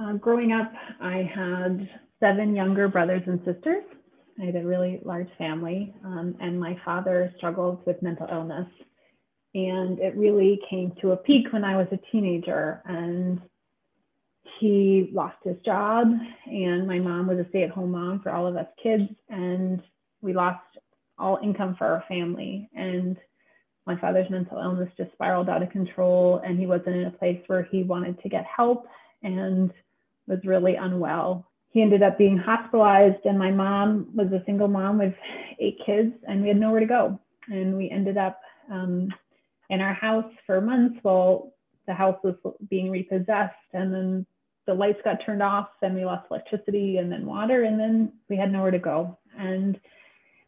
Uh, 0.00 0.14
growing 0.14 0.52
up, 0.52 0.72
I 1.00 1.18
had 1.22 1.90
seven 2.20 2.54
younger 2.54 2.88
brothers 2.88 3.22
and 3.26 3.38
sisters. 3.44 3.84
I 4.40 4.46
had 4.46 4.56
a 4.56 4.64
really 4.64 5.00
large 5.04 5.28
family, 5.36 5.94
um, 6.04 6.36
and 6.40 6.60
my 6.60 6.76
father 6.84 7.32
struggled 7.36 7.84
with 7.86 8.02
mental 8.02 8.28
illness. 8.30 8.68
And 9.54 9.98
it 9.98 10.16
really 10.16 10.60
came 10.70 10.92
to 11.00 11.12
a 11.12 11.16
peak 11.16 11.52
when 11.52 11.64
I 11.64 11.76
was 11.76 11.88
a 11.90 11.98
teenager. 12.12 12.82
And 12.84 13.40
he 14.58 15.10
lost 15.12 15.36
his 15.44 15.56
job 15.64 16.08
and 16.46 16.86
my 16.86 16.98
mom 16.98 17.26
was 17.26 17.38
a 17.38 17.48
stay-at-home 17.50 17.90
mom 17.90 18.20
for 18.20 18.30
all 18.30 18.46
of 18.46 18.56
us 18.56 18.66
kids 18.82 19.08
and 19.28 19.82
we 20.20 20.32
lost 20.32 20.60
all 21.18 21.38
income 21.42 21.74
for 21.76 21.86
our 21.86 22.04
family 22.08 22.68
and 22.74 23.16
my 23.86 23.98
father's 24.00 24.28
mental 24.30 24.58
illness 24.58 24.90
just 24.96 25.12
spiraled 25.12 25.48
out 25.48 25.62
of 25.62 25.70
control 25.70 26.40
and 26.44 26.58
he 26.58 26.66
wasn't 26.66 26.94
in 26.94 27.06
a 27.06 27.10
place 27.10 27.40
where 27.46 27.68
he 27.70 27.82
wanted 27.82 28.20
to 28.22 28.28
get 28.28 28.44
help 28.44 28.86
and 29.22 29.72
was 30.26 30.38
really 30.44 30.76
unwell 30.76 31.47
he 31.70 31.82
ended 31.82 32.02
up 32.02 32.18
being 32.18 32.38
hospitalized 32.38 33.24
and 33.24 33.38
my 33.38 33.50
mom 33.50 34.08
was 34.14 34.28
a 34.32 34.42
single 34.46 34.68
mom 34.68 34.98
with 34.98 35.14
eight 35.58 35.78
kids 35.84 36.12
and 36.26 36.42
we 36.42 36.48
had 36.48 36.58
nowhere 36.58 36.80
to 36.80 36.86
go. 36.86 37.20
And 37.48 37.76
we 37.76 37.90
ended 37.90 38.16
up 38.16 38.40
um, 38.70 39.08
in 39.70 39.80
our 39.80 39.94
house 39.94 40.30
for 40.46 40.60
months 40.60 40.98
while 41.02 41.52
the 41.86 41.94
house 41.94 42.18
was 42.22 42.34
being 42.68 42.90
repossessed 42.90 43.54
and 43.72 43.92
then 43.92 44.26
the 44.66 44.74
lights 44.74 45.00
got 45.04 45.24
turned 45.24 45.42
off 45.42 45.68
and 45.82 45.94
we 45.94 46.04
lost 46.04 46.26
electricity 46.30 46.98
and 46.98 47.10
then 47.10 47.24
water 47.26 47.64
and 47.64 47.80
then 47.80 48.12
we 48.28 48.36
had 48.36 48.52
nowhere 48.52 48.70
to 48.70 48.78
go. 48.78 49.18
And 49.38 49.78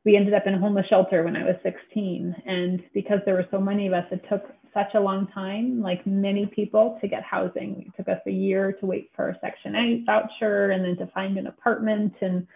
we 0.05 0.17
ended 0.17 0.35
up 0.35 0.47
in 0.47 0.55
a 0.55 0.59
homeless 0.59 0.87
shelter 0.89 1.23
when 1.23 1.37
i 1.37 1.45
was 1.45 1.57
16 1.63 2.35
and 2.47 2.83
because 2.95 3.19
there 3.25 3.35
were 3.35 3.47
so 3.51 3.61
many 3.61 3.87
of 3.87 3.93
us 3.93 4.07
it 4.11 4.25
took 4.31 4.45
such 4.75 4.95
a 4.95 5.01
long 5.01 5.27
time 5.29 5.81
like 5.81 6.07
many 6.07 6.47
people 6.47 6.99
to 7.01 7.09
get 7.09 7.23
housing 7.23 7.85
it 7.87 7.97
took 7.97 8.09
us 8.09 8.21
a 8.27 8.31
year 8.31 8.73
to 8.73 8.87
wait 8.87 9.11
for 9.15 9.29
a 9.29 9.39
section 9.41 9.75
8 9.75 10.05
voucher 10.07 10.71
and 10.71 10.85
then 10.85 10.97
to 10.97 11.13
find 11.13 11.37
an 11.39 11.47
apartment 11.47 12.13
and 12.21 12.47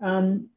um, 0.00 0.48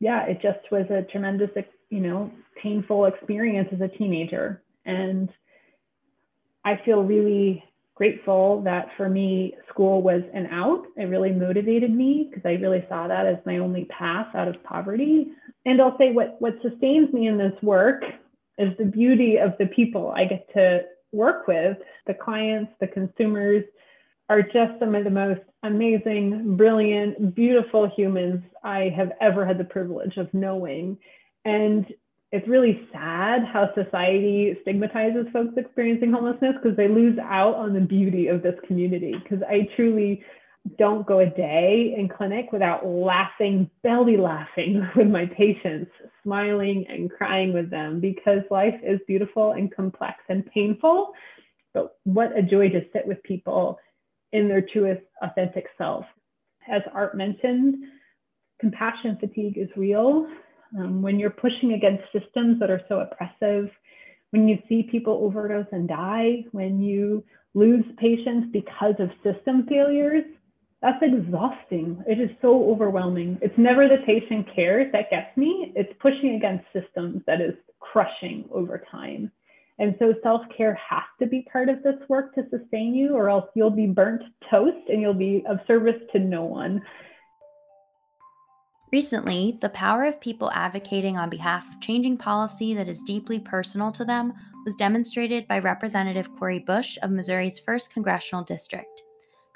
yeah 0.00 0.24
it 0.26 0.40
just 0.42 0.70
was 0.70 0.86
a 0.90 1.02
tremendous 1.10 1.50
you 1.90 2.00
know 2.00 2.30
painful 2.60 3.06
experience 3.06 3.68
as 3.72 3.80
a 3.80 3.88
teenager 3.88 4.62
and 4.84 5.30
i 6.64 6.80
feel 6.84 7.02
really 7.02 7.64
grateful 8.00 8.62
that 8.62 8.88
for 8.96 9.10
me, 9.10 9.54
school 9.68 10.00
was 10.00 10.22
an 10.32 10.46
out. 10.46 10.86
It 10.96 11.04
really 11.04 11.32
motivated 11.32 11.94
me 11.94 12.30
because 12.30 12.46
I 12.46 12.52
really 12.52 12.82
saw 12.88 13.06
that 13.06 13.26
as 13.26 13.36
my 13.44 13.58
only 13.58 13.84
path 13.84 14.34
out 14.34 14.48
of 14.48 14.64
poverty. 14.64 15.32
And 15.66 15.82
I'll 15.82 15.98
say 15.98 16.10
what, 16.10 16.36
what 16.38 16.54
sustains 16.62 17.12
me 17.12 17.26
in 17.26 17.36
this 17.36 17.52
work 17.62 18.02
is 18.58 18.76
the 18.78 18.84
beauty 18.84 19.36
of 19.36 19.54
the 19.58 19.66
people 19.66 20.12
I 20.14 20.24
get 20.24 20.52
to 20.54 20.82
work 21.12 21.46
with. 21.46 21.76
The 22.06 22.14
clients, 22.14 22.72
the 22.80 22.86
consumers 22.86 23.64
are 24.28 24.42
just 24.42 24.78
some 24.78 24.94
of 24.94 25.04
the 25.04 25.10
most 25.10 25.40
amazing, 25.62 26.56
brilliant, 26.56 27.34
beautiful 27.34 27.90
humans 27.96 28.42
I 28.62 28.92
have 28.96 29.12
ever 29.20 29.44
had 29.44 29.58
the 29.58 29.64
privilege 29.64 30.16
of 30.16 30.32
knowing. 30.32 30.98
And 31.44 31.86
it's 32.32 32.46
really 32.46 32.86
sad 32.92 33.44
how 33.44 33.74
society 33.74 34.56
stigmatizes 34.62 35.26
folks 35.32 35.54
experiencing 35.56 36.12
homelessness 36.12 36.54
because 36.62 36.76
they 36.76 36.86
lose 36.86 37.18
out 37.18 37.56
on 37.56 37.74
the 37.74 37.80
beauty 37.80 38.28
of 38.28 38.42
this 38.42 38.54
community. 38.66 39.14
Because 39.20 39.42
I 39.48 39.68
truly 39.74 40.22
don't 40.78 41.06
go 41.06 41.20
a 41.20 41.26
day 41.26 41.94
in 41.96 42.08
clinic 42.08 42.52
without 42.52 42.86
laughing, 42.86 43.70
belly 43.82 44.16
laughing 44.16 44.86
with 44.96 45.08
my 45.08 45.26
patients, 45.26 45.90
smiling 46.22 46.84
and 46.88 47.10
crying 47.10 47.52
with 47.52 47.70
them 47.70 48.00
because 48.00 48.40
life 48.50 48.78
is 48.82 49.00
beautiful 49.06 49.52
and 49.52 49.74
complex 49.74 50.18
and 50.28 50.44
painful. 50.46 51.12
But 51.72 51.96
what 52.04 52.36
a 52.36 52.42
joy 52.42 52.68
to 52.70 52.80
sit 52.92 53.06
with 53.06 53.22
people 53.22 53.78
in 54.32 54.48
their 54.48 54.62
truest, 54.62 55.02
authentic 55.22 55.66
self. 55.78 56.04
As 56.70 56.82
Art 56.92 57.16
mentioned, 57.16 57.76
compassion 58.60 59.16
fatigue 59.18 59.56
is 59.56 59.68
real 59.76 60.26
um, 60.78 61.02
when 61.02 61.18
you're 61.18 61.30
pushing 61.30 61.72
against 61.72 62.04
systems 62.12 62.60
that 62.60 62.70
are 62.70 62.82
so 62.88 63.00
oppressive, 63.00 63.70
when 64.30 64.48
you 64.48 64.58
see 64.68 64.84
people 64.90 65.20
overdose 65.24 65.66
and 65.72 65.88
die, 65.88 66.44
when 66.52 66.80
you 66.80 67.24
lose 67.54 67.84
patients 67.98 68.48
because 68.52 68.94
of 69.00 69.10
system 69.24 69.66
failures, 69.68 70.24
that's 70.82 71.02
exhausting. 71.02 72.02
It 72.06 72.20
is 72.20 72.30
so 72.40 72.70
overwhelming. 72.70 73.38
It's 73.42 73.56
never 73.58 73.86
the 73.86 73.98
patient 74.06 74.46
care 74.54 74.90
that 74.92 75.10
gets 75.10 75.36
me, 75.36 75.72
it's 75.76 75.92
pushing 76.00 76.36
against 76.36 76.64
systems 76.72 77.22
that 77.26 77.40
is 77.40 77.54
crushing 77.80 78.48
over 78.50 78.82
time. 78.90 79.30
And 79.78 79.94
so 79.98 80.14
self 80.22 80.42
care 80.54 80.74
has 80.74 81.02
to 81.20 81.26
be 81.26 81.46
part 81.50 81.68
of 81.68 81.82
this 81.82 81.96
work 82.08 82.34
to 82.34 82.46
sustain 82.50 82.94
you, 82.94 83.14
or 83.14 83.30
else 83.30 83.46
you'll 83.54 83.70
be 83.70 83.86
burnt 83.86 84.22
toast 84.50 84.88
and 84.88 85.00
you'll 85.00 85.14
be 85.14 85.42
of 85.48 85.58
service 85.66 86.00
to 86.12 86.18
no 86.18 86.44
one. 86.44 86.82
Recently, 88.92 89.56
the 89.62 89.68
power 89.68 90.04
of 90.04 90.20
people 90.20 90.50
advocating 90.52 91.16
on 91.16 91.30
behalf 91.30 91.66
of 91.68 91.80
changing 91.80 92.18
policy 92.18 92.74
that 92.74 92.88
is 92.88 93.02
deeply 93.02 93.38
personal 93.38 93.92
to 93.92 94.04
them 94.04 94.32
was 94.66 94.74
demonstrated 94.74 95.46
by 95.46 95.60
Representative 95.60 96.28
Cori 96.38 96.58
Bush 96.58 96.98
of 97.02 97.10
Missouri's 97.10 97.60
1st 97.60 97.90
Congressional 97.90 98.42
District. 98.42 98.99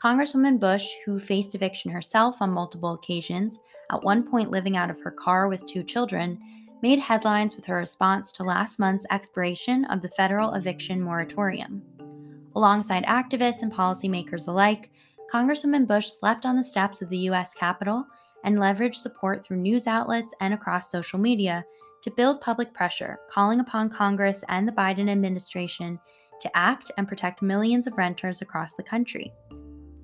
Congresswoman 0.04 0.60
Bush, 0.60 0.86
who 1.06 1.18
faced 1.18 1.54
eviction 1.54 1.90
herself 1.90 2.36
on 2.40 2.50
multiple 2.50 2.92
occasions, 2.92 3.58
at 3.90 4.04
one 4.04 4.22
point 4.22 4.50
living 4.50 4.76
out 4.76 4.90
of 4.90 5.00
her 5.00 5.10
car 5.10 5.48
with 5.48 5.64
two 5.64 5.82
children, 5.82 6.38
made 6.82 6.98
headlines 6.98 7.56
with 7.56 7.64
her 7.64 7.76
response 7.76 8.30
to 8.30 8.44
last 8.44 8.78
month's 8.78 9.06
expiration 9.10 9.86
of 9.86 10.02
the 10.02 10.10
federal 10.10 10.52
eviction 10.52 11.00
moratorium. 11.00 11.82
Alongside 12.54 13.04
activists 13.04 13.62
and 13.62 13.72
policymakers 13.72 14.46
alike, 14.46 14.90
Congresswoman 15.32 15.86
Bush 15.86 16.10
slept 16.10 16.44
on 16.44 16.58
the 16.58 16.62
steps 16.62 17.00
of 17.00 17.08
the 17.08 17.24
U.S. 17.30 17.54
Capitol 17.54 18.04
and 18.44 18.58
leveraged 18.58 18.96
support 18.96 19.42
through 19.42 19.56
news 19.56 19.86
outlets 19.86 20.34
and 20.42 20.52
across 20.52 20.90
social 20.90 21.18
media 21.18 21.64
to 22.02 22.10
build 22.10 22.42
public 22.42 22.74
pressure, 22.74 23.20
calling 23.30 23.60
upon 23.60 23.88
Congress 23.88 24.44
and 24.50 24.68
the 24.68 24.72
Biden 24.72 25.08
administration 25.08 25.98
to 26.42 26.54
act 26.54 26.90
and 26.98 27.08
protect 27.08 27.40
millions 27.40 27.86
of 27.86 27.96
renters 27.96 28.42
across 28.42 28.74
the 28.74 28.82
country. 28.82 29.32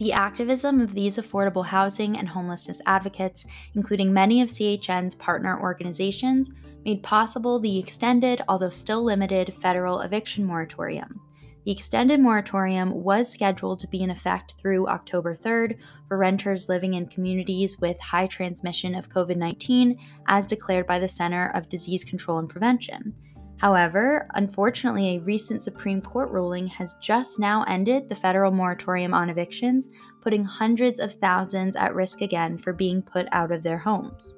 The 0.00 0.14
activism 0.14 0.80
of 0.80 0.94
these 0.94 1.18
affordable 1.18 1.66
housing 1.66 2.16
and 2.16 2.26
homelessness 2.26 2.80
advocates, 2.86 3.44
including 3.74 4.14
many 4.14 4.40
of 4.40 4.48
CHN's 4.48 5.14
partner 5.14 5.60
organizations, 5.60 6.52
made 6.86 7.02
possible 7.02 7.60
the 7.60 7.78
extended, 7.78 8.40
although 8.48 8.70
still 8.70 9.02
limited, 9.04 9.52
federal 9.52 10.00
eviction 10.00 10.46
moratorium. 10.46 11.20
The 11.66 11.72
extended 11.72 12.18
moratorium 12.18 13.04
was 13.04 13.30
scheduled 13.30 13.78
to 13.80 13.88
be 13.88 14.00
in 14.00 14.08
effect 14.08 14.54
through 14.58 14.88
October 14.88 15.36
3rd 15.36 15.76
for 16.08 16.16
renters 16.16 16.70
living 16.70 16.94
in 16.94 17.04
communities 17.04 17.78
with 17.78 18.00
high 18.00 18.26
transmission 18.26 18.94
of 18.94 19.10
COVID 19.10 19.36
19, 19.36 19.98
as 20.28 20.46
declared 20.46 20.86
by 20.86 20.98
the 20.98 21.08
Center 21.08 21.50
of 21.54 21.68
Disease 21.68 22.04
Control 22.04 22.38
and 22.38 22.48
Prevention. 22.48 23.14
However, 23.60 24.26
unfortunately, 24.34 25.16
a 25.16 25.20
recent 25.20 25.62
Supreme 25.62 26.00
Court 26.00 26.30
ruling 26.30 26.66
has 26.68 26.94
just 26.94 27.38
now 27.38 27.62
ended 27.64 28.08
the 28.08 28.16
federal 28.16 28.50
moratorium 28.50 29.12
on 29.12 29.28
evictions, 29.28 29.90
putting 30.22 30.44
hundreds 30.44 30.98
of 30.98 31.12
thousands 31.16 31.76
at 31.76 31.94
risk 31.94 32.22
again 32.22 32.56
for 32.56 32.72
being 32.72 33.02
put 33.02 33.26
out 33.32 33.52
of 33.52 33.62
their 33.62 33.76
homes. 33.76 34.34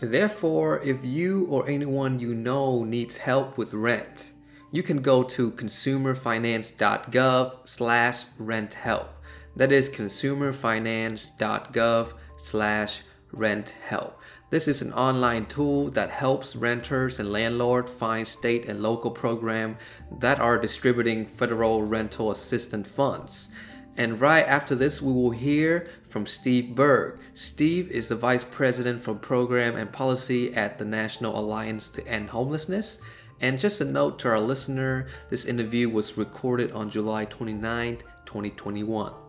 Therefore, 0.00 0.80
if 0.84 1.04
you 1.04 1.46
or 1.46 1.68
anyone 1.68 2.20
you 2.20 2.32
know 2.32 2.84
needs 2.84 3.16
help 3.16 3.58
with 3.58 3.74
rent, 3.74 4.30
you 4.70 4.84
can 4.84 5.02
go 5.02 5.24
to 5.24 5.50
consumerfinance.gov 5.50 7.66
slash 7.66 8.24
rent 8.38 8.74
help. 8.74 9.08
That 9.56 9.72
is 9.72 9.90
consumerfinance.gov 9.90 12.12
slash 12.36 13.02
rent 13.32 13.74
help. 13.88 14.20
This 14.50 14.66
is 14.66 14.80
an 14.80 14.94
online 14.94 15.44
tool 15.44 15.90
that 15.90 16.08
helps 16.08 16.56
renters 16.56 17.18
and 17.18 17.30
landlords 17.30 17.92
find 17.92 18.26
state 18.26 18.64
and 18.64 18.82
local 18.82 19.10
programs 19.10 19.76
that 20.20 20.40
are 20.40 20.58
distributing 20.58 21.26
federal 21.26 21.82
rental 21.82 22.30
assistance 22.30 22.88
funds. 22.88 23.50
And 23.98 24.18
right 24.18 24.46
after 24.46 24.74
this, 24.74 25.02
we 25.02 25.12
will 25.12 25.32
hear 25.32 25.88
from 26.08 26.24
Steve 26.24 26.74
Berg. 26.74 27.18
Steve 27.34 27.90
is 27.90 28.08
the 28.08 28.16
Vice 28.16 28.44
President 28.44 29.02
for 29.02 29.12
Program 29.12 29.76
and 29.76 29.92
Policy 29.92 30.54
at 30.54 30.78
the 30.78 30.84
National 30.86 31.38
Alliance 31.38 31.90
to 31.90 32.06
End 32.08 32.30
Homelessness. 32.30 33.00
And 33.42 33.60
just 33.60 33.82
a 33.82 33.84
note 33.84 34.18
to 34.20 34.28
our 34.28 34.40
listener 34.40 35.08
this 35.28 35.44
interview 35.44 35.90
was 35.90 36.16
recorded 36.16 36.72
on 36.72 36.88
July 36.88 37.26
29, 37.26 37.98
2021. 38.24 39.27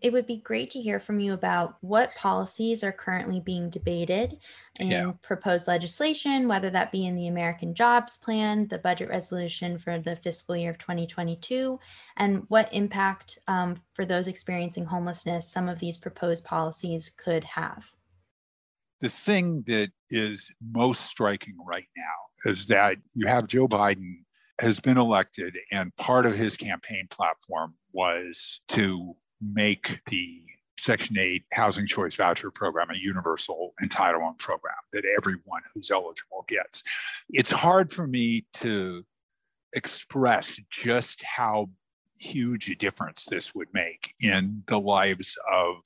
It 0.00 0.12
would 0.12 0.26
be 0.26 0.38
great 0.38 0.70
to 0.70 0.80
hear 0.80 0.98
from 0.98 1.20
you 1.20 1.32
about 1.32 1.76
what 1.80 2.14
policies 2.16 2.82
are 2.82 2.92
currently 2.92 3.40
being 3.40 3.68
debated 3.68 4.38
in 4.78 4.88
yeah. 4.88 5.12
proposed 5.22 5.68
legislation, 5.68 6.48
whether 6.48 6.70
that 6.70 6.90
be 6.90 7.06
in 7.06 7.16
the 7.16 7.28
American 7.28 7.74
Jobs 7.74 8.16
Plan, 8.16 8.66
the 8.68 8.78
budget 8.78 9.10
resolution 9.10 9.76
for 9.76 9.98
the 9.98 10.16
fiscal 10.16 10.56
year 10.56 10.70
of 10.70 10.78
2022, 10.78 11.78
and 12.16 12.44
what 12.48 12.72
impact 12.72 13.38
um, 13.46 13.76
for 13.92 14.04
those 14.04 14.26
experiencing 14.26 14.86
homelessness 14.86 15.50
some 15.50 15.68
of 15.68 15.78
these 15.78 15.98
proposed 15.98 16.44
policies 16.44 17.10
could 17.16 17.44
have. 17.44 17.84
The 19.00 19.10
thing 19.10 19.62
that 19.66 19.90
is 20.10 20.50
most 20.72 21.06
striking 21.06 21.56
right 21.66 21.88
now 21.96 22.50
is 22.50 22.66
that 22.68 22.96
you 23.14 23.26
have 23.26 23.46
Joe 23.46 23.68
Biden 23.68 24.24
has 24.60 24.78
been 24.80 24.98
elected, 24.98 25.56
and 25.72 25.94
part 25.96 26.26
of 26.26 26.34
his 26.34 26.56
campaign 26.56 27.06
platform 27.10 27.74
was 27.92 28.60
to 28.68 29.16
make 29.40 30.00
the 30.06 30.42
Section 30.78 31.18
8 31.18 31.44
housing 31.52 31.86
choice 31.86 32.14
voucher 32.14 32.50
program 32.50 32.88
a 32.90 32.96
universal 32.96 33.74
entitlement 33.82 34.38
program 34.38 34.74
that 34.92 35.04
everyone 35.18 35.62
who's 35.74 35.90
eligible 35.90 36.44
gets. 36.48 36.82
It's 37.28 37.50
hard 37.50 37.92
for 37.92 38.06
me 38.06 38.46
to 38.54 39.04
express 39.74 40.58
just 40.70 41.22
how 41.22 41.68
huge 42.18 42.68
a 42.68 42.74
difference 42.74 43.24
this 43.24 43.54
would 43.54 43.68
make 43.72 44.12
in 44.20 44.62
the 44.66 44.78
lives 44.78 45.36
of 45.52 45.76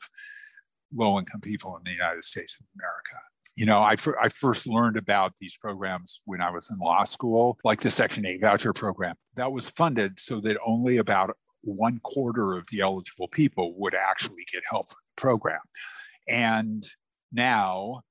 low 0.95 1.19
income 1.19 1.41
people 1.41 1.77
in 1.77 1.83
the 1.85 1.91
United 1.91 2.25
States 2.25 2.57
of 2.59 2.67
America. 2.79 3.17
You 3.57 3.67
know, 3.67 3.81
I, 3.81 3.95
I 4.21 4.29
first 4.29 4.67
learned 4.67 4.97
about 4.97 5.33
these 5.39 5.57
programs 5.57 6.23
when 6.25 6.41
I 6.41 6.51
was 6.51 6.71
in 6.71 6.79
law 6.79 7.05
school, 7.05 7.57
like 7.63 7.81
the 7.81 7.91
Section 7.91 8.27
8 8.27 8.41
voucher 8.41 8.73
program. 8.73 9.15
That 9.37 9.53
was 9.53 9.69
funded 9.71 10.19
so 10.19 10.41
that 10.41 10.57
only 10.67 10.97
about 10.97 11.37
one 11.65 12.01
quarter 12.03 12.55
of 12.55 12.65
the 12.71 12.81
eligible 12.81 13.29
people 13.29 13.75
would 13.79 13.95
actually 13.95 14.45
get 14.53 14.63
help 14.69 14.89
from 14.89 15.01
the 15.17 15.21
program. 15.21 15.61
And 16.29 16.85
now, 17.33 18.03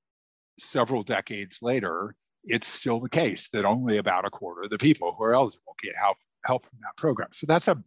several 0.60 1.04
decades 1.04 1.60
later, 1.62 2.16
it's 2.44 2.68
still 2.68 3.00
the 3.00 3.10
case 3.10 3.50
that 3.50 3.66
only 3.66 3.98
about 3.98 4.26
a 4.26 4.30
quarter 4.30 4.63
of 4.63 4.70
the 4.70 4.78
people 4.78 5.16
who 5.18 5.24
are 5.24 5.34
eligible 5.34 5.76
get 5.82 5.96
help, 5.96 6.18
help 6.46 6.63
from 6.63 6.80
that 6.82 6.98
program. 6.98 7.30
So 7.32 7.48
that's 7.48 7.68
a, 7.68 7.82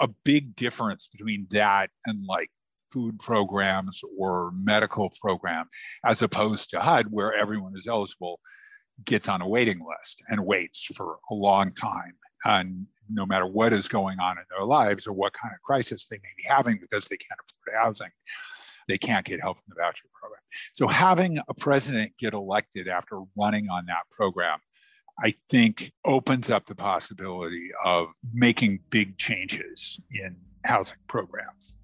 a 0.00 0.08
big 0.24 0.56
difference 0.56 1.06
between 1.06 1.46
that 1.50 1.90
and 2.04 2.24
like 2.26 2.50
food 2.92 3.18
programs 3.18 4.02
or 4.18 4.52
medical 4.54 5.10
program, 5.20 5.66
as 6.04 6.20
opposed 6.20 6.70
to 6.70 6.80
HUD, 6.80 7.06
where 7.10 7.32
everyone 7.32 7.72
is 7.76 7.86
eligible 7.86 8.40
gets 9.04 9.28
on 9.28 9.40
a 9.40 9.48
waiting 9.48 9.80
list 9.80 10.22
and 10.28 10.44
waits 10.44 10.84
for 10.94 11.18
a 11.30 11.34
long 11.34 11.72
time. 11.72 12.12
And 12.44 12.86
no 13.12 13.26
matter 13.26 13.46
what 13.46 13.72
is 13.72 13.88
going 13.88 14.18
on 14.20 14.38
in 14.38 14.44
their 14.50 14.66
lives 14.66 15.06
or 15.06 15.12
what 15.12 15.32
kind 15.32 15.52
of 15.54 15.60
crisis 15.62 16.06
they 16.06 16.16
may 16.16 16.30
be 16.36 16.44
having 16.46 16.78
because 16.80 17.08
they 17.08 17.16
can't 17.16 17.38
afford 17.40 17.82
housing, 17.82 18.10
they 18.88 18.98
can't 18.98 19.24
get 19.24 19.40
help 19.40 19.58
from 19.58 19.64
the 19.68 19.82
voucher 19.82 20.06
program. 20.18 20.40
So 20.72 20.86
having 20.86 21.38
a 21.48 21.54
president 21.54 22.12
get 22.18 22.34
elected 22.34 22.88
after 22.88 23.20
running 23.36 23.68
on 23.68 23.86
that 23.86 24.02
program, 24.10 24.58
I 25.22 25.34
think 25.50 25.92
opens 26.04 26.50
up 26.50 26.66
the 26.66 26.74
possibility 26.74 27.70
of 27.84 28.08
making 28.32 28.80
big 28.90 29.18
changes 29.18 30.00
in 30.10 30.36
housing 30.64 30.98
programs. 31.08 31.74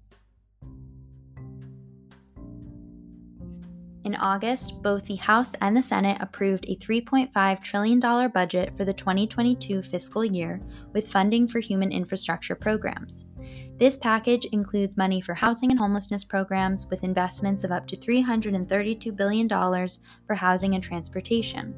In 4.09 4.15
August, 4.15 4.81
both 4.81 5.05
the 5.05 5.17
House 5.17 5.53
and 5.61 5.77
the 5.77 5.83
Senate 5.83 6.17
approved 6.19 6.65
a 6.67 6.75
$3.5 6.77 7.63
trillion 7.63 7.99
budget 8.31 8.75
for 8.75 8.83
the 8.83 8.91
2022 8.91 9.83
fiscal 9.83 10.25
year 10.25 10.59
with 10.93 11.11
funding 11.11 11.47
for 11.47 11.59
human 11.59 11.91
infrastructure 11.91 12.55
programs. 12.55 13.29
This 13.77 13.99
package 13.99 14.45
includes 14.45 14.97
money 14.97 15.21
for 15.21 15.35
housing 15.35 15.69
and 15.69 15.79
homelessness 15.79 16.23
programs 16.23 16.87
with 16.89 17.03
investments 17.03 17.63
of 17.63 17.71
up 17.71 17.85
to 17.85 17.97
$332 17.97 19.15
billion 19.15 19.47
for 19.47 20.33
housing 20.33 20.73
and 20.73 20.83
transportation. 20.83 21.75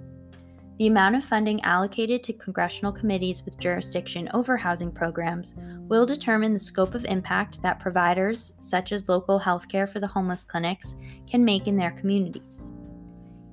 The 0.82 0.88
amount 0.88 1.16
of 1.16 1.24
funding 1.24 1.62
allocated 1.62 2.24
to 2.24 2.34
congressional 2.34 2.92
committees 2.92 3.46
with 3.46 3.60
jurisdiction 3.60 4.28
over 4.34 4.58
housing 4.58 4.92
programs 4.92 5.54
will 5.88 6.08
determine 6.08 6.54
the 6.54 6.60
scope 6.60 6.96
of 6.96 7.06
impact 7.06 7.62
that 7.62 7.80
providers, 7.80 8.54
such 8.60 8.92
as 8.92 9.08
local 9.08 9.40
healthcare 9.40 9.88
for 9.88 10.00
the 10.00 10.08
homeless 10.08 10.44
clinics, 10.44 10.96
can 11.30 11.46
make 11.46 11.68
in 11.68 11.78
their 11.78 11.92
communities. 11.92 12.72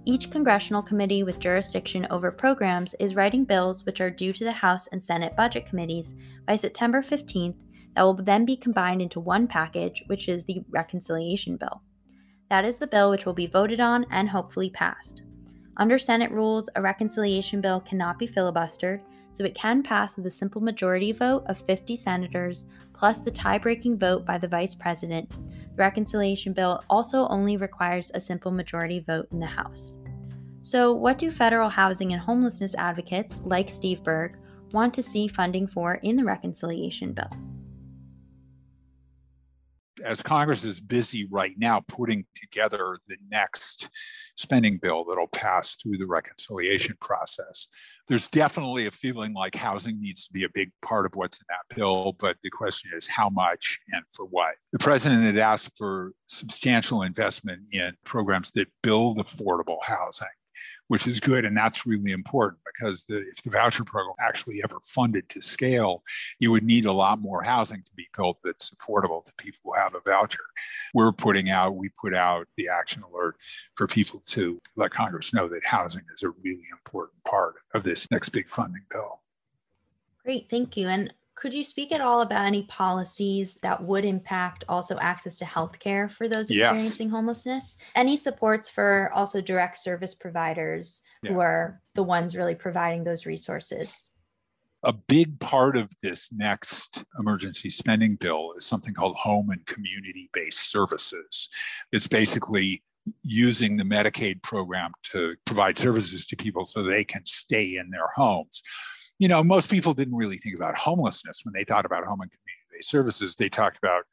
Each 0.07 0.31
congressional 0.31 0.81
committee 0.81 1.23
with 1.23 1.39
jurisdiction 1.39 2.07
over 2.09 2.33
programs 2.33 2.95
is 2.95 3.15
writing 3.15 3.45
bills 3.45 3.85
which 3.85 4.01
are 4.01 4.09
due 4.09 4.33
to 4.33 4.45
the 4.45 4.51
House 4.51 4.87
and 4.87 5.03
Senate 5.03 5.37
budget 5.37 5.67
committees 5.67 6.15
by 6.47 6.57
September 6.57 7.03
15th 7.03 7.61
that 7.95 8.05
will 8.05 8.15
then 8.15 8.47
be 8.47 8.57
combined 8.57 9.03
into 9.03 9.21
one 9.21 9.47
package, 9.47 10.03
which 10.07 10.31
is 10.31 10.47
the 10.47 10.65
reconciliation 10.71 11.59
bill. 11.59 11.83
That 12.49 12.65
is 12.65 12.77
the 12.77 12.87
bill 12.87 13.11
which 13.11 13.27
will 13.27 13.35
be 13.35 13.47
voted 13.47 13.81
on 13.81 14.07
and 14.11 14.31
hopefully 14.31 14.71
passed. 14.71 15.25
Under 15.79 15.99
Senate 15.99 16.33
rules, 16.33 16.69
a 16.75 16.83
reconciliation 16.83 17.61
bill 17.61 17.81
cannot 17.81 18.19
be 18.19 18.27
filibustered, 18.27 19.01
so 19.33 19.45
it 19.45 19.55
can 19.55 19.83
pass 19.83 20.17
with 20.17 20.27
a 20.27 20.31
simple 20.31 20.61
majority 20.61 21.13
vote 21.13 21.45
of 21.47 21.57
50 21.57 21.95
senators 21.95 22.67
plus 22.93 23.19
the 23.19 23.31
tie 23.31 23.59
breaking 23.59 23.97
vote 23.97 24.27
by 24.27 24.39
the 24.39 24.49
vice 24.49 24.75
president. 24.75 25.31
The 25.31 25.83
reconciliation 25.83 26.53
bill 26.53 26.83
also 26.91 27.29
only 27.29 27.57
requires 27.57 28.11
a 28.13 28.21
simple 28.21 28.51
majority 28.51 28.99
vote 28.99 29.29
in 29.31 29.39
the 29.39 29.47
House. 29.47 30.01
So, 30.63 30.93
what 30.93 31.19
do 31.19 31.31
federal 31.31 31.69
housing 31.69 32.13
and 32.13 32.21
homelessness 32.21 32.75
advocates 32.75 33.41
like 33.45 33.71
Steve 33.71 34.03
Berg 34.03 34.37
want 34.73 34.93
to 34.95 35.03
see 35.03 35.29
funding 35.29 35.69
for 35.69 35.95
in 36.03 36.17
the 36.17 36.25
reconciliation 36.25 37.13
bill? 37.13 37.31
As 40.01 40.23
Congress 40.23 40.65
is 40.65 40.81
busy 40.81 41.27
right 41.31 41.55
now 41.59 41.83
putting 41.89 42.25
together 42.35 42.99
the 43.09 43.17
next 43.31 43.89
spending 44.37 44.79
bill 44.79 45.05
that'll 45.05 45.29
pass 45.29 45.77
through 45.77 45.99
the 45.99 46.07
reconciliation 46.07 46.97
process, 47.01 47.69
there's 48.09 48.29
definitely 48.29 48.87
a 48.87 48.91
feeling 48.91 49.33
like 49.35 49.55
housing 49.55 50.01
needs 50.01 50.27
to 50.27 50.33
be 50.33 50.45
a 50.45 50.49
big 50.49 50.71
part 50.83 51.07
of 51.07 51.13
what's 51.15 51.39
in 51.39 51.47
that 51.49 51.77
bill. 51.77 52.17
But 52.19 52.37
the 52.43 52.51
question 52.51 52.91
is 52.95 53.07
how 53.07 53.29
much 53.29 53.79
and 53.93 54.03
for 54.09 54.27
what? 54.27 54.55
The 54.73 54.79
president 54.79 55.25
had 55.25 55.39
asked 55.39 55.71
for 55.77 56.13
substantial 56.27 57.03
investment 57.03 57.63
in 57.73 57.93
programs 58.05 58.51
that 58.53 58.69
build 58.83 59.19
affordable 59.19 59.79
housing 59.83 60.29
which 60.89 61.07
is 61.07 61.21
good. 61.21 61.45
And 61.45 61.57
that's 61.57 61.87
really 61.87 62.13
important 62.13 62.61
because 62.65 63.05
the, 63.05 63.19
if 63.19 63.43
the 63.43 63.51
voucher 63.51 63.85
program 63.85 64.15
actually 64.21 64.61
ever 64.65 64.79
funded 64.83 65.29
to 65.31 65.41
scale, 65.41 66.03
you 66.39 66.51
would 66.51 66.65
need 66.65 66.87
a 66.87 66.93
lot 66.93 67.21
more 67.21 67.43
housing 67.43 67.83
to 67.83 67.95
be 67.95 68.07
built 68.17 68.39
that's 68.43 68.71
affordable 68.71 69.25
to 69.25 69.33
people 69.35 69.61
who 69.65 69.75
have 69.75 69.95
a 69.95 70.01
voucher. 70.01 70.45
We're 70.95 71.13
putting 71.13 71.51
out, 71.51 71.77
we 71.77 71.91
put 72.01 72.15
out 72.15 72.49
the 72.57 72.69
action 72.69 73.03
alert 73.03 73.37
for 73.75 73.87
people 73.87 74.21
to 74.29 74.61
let 74.77 74.91
Congress 74.91 75.33
know 75.33 75.49
that 75.49 75.65
housing 75.65 76.03
is 76.15 76.23
a 76.23 76.31
really 76.43 76.67
important 76.73 77.23
part 77.25 77.57
of 77.75 77.85
this 77.85 78.11
next 78.11 78.31
big 78.31 78.51
funding 78.51 78.85
bill. 78.91 79.21
Great, 80.25 80.49
thank 80.51 80.77
you. 80.77 80.89
And 80.89 81.13
could 81.39 81.55
you 81.55 81.63
speak 81.63 81.93
at 81.93 82.01
all 82.01 82.21
about 82.21 82.45
any 82.45 82.65
policies 82.65 83.59
that 83.63 83.81
would 83.85 84.05
impact 84.05 84.65
also 84.69 84.99
access 84.99 85.37
to 85.37 85.45
healthcare 85.45 86.11
for 86.11 86.27
those 86.27 86.51
experiencing 86.51 87.07
yes. 87.07 87.13
homelessness? 87.13 87.77
Any 87.95 88.17
supports 88.17 88.69
for 88.69 89.09
also 89.15 89.41
direct 89.41 89.79
service 89.79 90.17
providers 90.17 91.01
yeah. 91.23 91.33
who 91.33 91.39
are 91.39 91.81
the 91.95 92.03
ones 92.03 92.37
really 92.37 92.57
providing 92.57 93.05
those 93.05 93.25
resources? 93.25 94.11
A 94.83 94.93
big 94.93 95.39
part 95.39 95.77
of 95.77 95.93
this 96.03 96.29
next 96.33 97.05
emergency 97.21 97.71
spending 97.71 98.17
bill 98.17 98.53
is 98.57 98.67
something 98.67 98.93
called 98.93 99.15
home 99.15 99.51
and 99.51 99.65
community 99.65 100.29
based 100.33 100.73
services. 100.73 101.49
It's 101.93 102.09
basically 102.09 102.83
using 103.23 103.77
the 103.77 103.85
Medicaid 103.85 104.43
program 104.43 104.91
to 105.03 105.37
provide 105.45 105.79
services 105.79 106.27
to 106.27 106.37
people 106.37 106.65
so 106.65 106.83
they 106.83 107.05
can 107.05 107.25
stay 107.27 107.77
in 107.77 107.91
their 107.91 108.09
homes 108.17 108.61
you 109.19 109.29
know, 109.29 109.43
most 109.43 109.71
people 109.71 109.95
didn't 109.95 110.17
really 110.17 110.39
think 110.39 110.57
about 110.57 110.77
homelessness 110.77 111.41
when 111.45 111.53
they 111.53 111.65
thought 111.65 111.85
about 111.85 112.05
home 112.05 112.21
and 112.21 112.31
community-based 112.31 112.89
services. 112.89 113.35
They 113.35 113.49
talked 113.49 113.79
about 113.79 114.05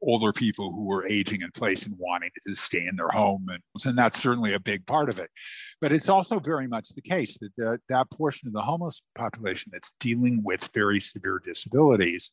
older 0.00 0.32
people 0.32 0.70
who 0.70 0.84
were 0.84 1.06
aging 1.06 1.42
in 1.42 1.50
place 1.52 1.86
and 1.86 1.94
wanting 1.98 2.30
to 2.46 2.54
stay 2.54 2.86
in 2.86 2.96
their 2.96 3.08
home. 3.08 3.46
And, 3.50 3.62
and 3.84 3.98
that's 3.98 4.20
certainly 4.20 4.54
a 4.54 4.60
big 4.60 4.86
part 4.86 5.08
of 5.08 5.18
it. 5.18 5.30
But 5.80 5.92
it's 5.92 6.08
also 6.08 6.38
very 6.38 6.68
much 6.68 6.90
the 6.90 7.02
case 7.02 7.36
that 7.38 7.50
the, 7.56 7.80
that 7.88 8.10
portion 8.10 8.48
of 8.48 8.54
the 8.54 8.62
homeless 8.62 9.02
population 9.16 9.70
that's 9.72 9.92
dealing 9.98 10.42
with 10.44 10.70
very 10.72 11.00
severe 11.00 11.40
disabilities 11.44 12.30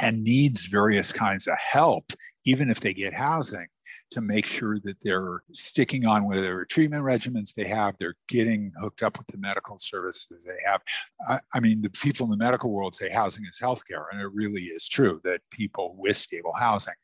and 0.00 0.22
needs 0.22 0.66
various 0.66 1.12
kinds 1.12 1.48
of 1.48 1.58
help, 1.58 2.12
even 2.44 2.70
if 2.70 2.78
they 2.80 2.94
get 2.94 3.14
housing, 3.14 3.66
to 4.12 4.20
make 4.20 4.46
sure 4.46 4.78
that 4.80 4.96
they're 5.02 5.42
sticking 5.52 6.06
on 6.06 6.26
whatever 6.26 6.64
treatment 6.64 7.04
regimens 7.04 7.54
they 7.54 7.66
have, 7.66 7.94
they're 7.98 8.16
getting 8.28 8.72
hooked 8.80 9.02
up 9.02 9.18
with 9.18 9.26
the 9.28 9.38
medical 9.38 9.78
services 9.78 10.44
they 10.44 10.58
have. 10.66 10.80
I, 11.28 11.40
I 11.54 11.60
mean, 11.60 11.82
the 11.82 11.90
people 11.90 12.24
in 12.24 12.30
the 12.30 12.36
medical 12.36 12.70
world 12.70 12.94
say 12.94 13.08
housing 13.08 13.44
is 13.44 13.58
healthcare, 13.60 14.04
and 14.10 14.20
it 14.20 14.32
really 14.32 14.62
is 14.62 14.88
true 14.88 15.20
that 15.24 15.40
people 15.50 15.94
with 15.98 16.16
stable 16.16 16.54
housing 16.58 16.94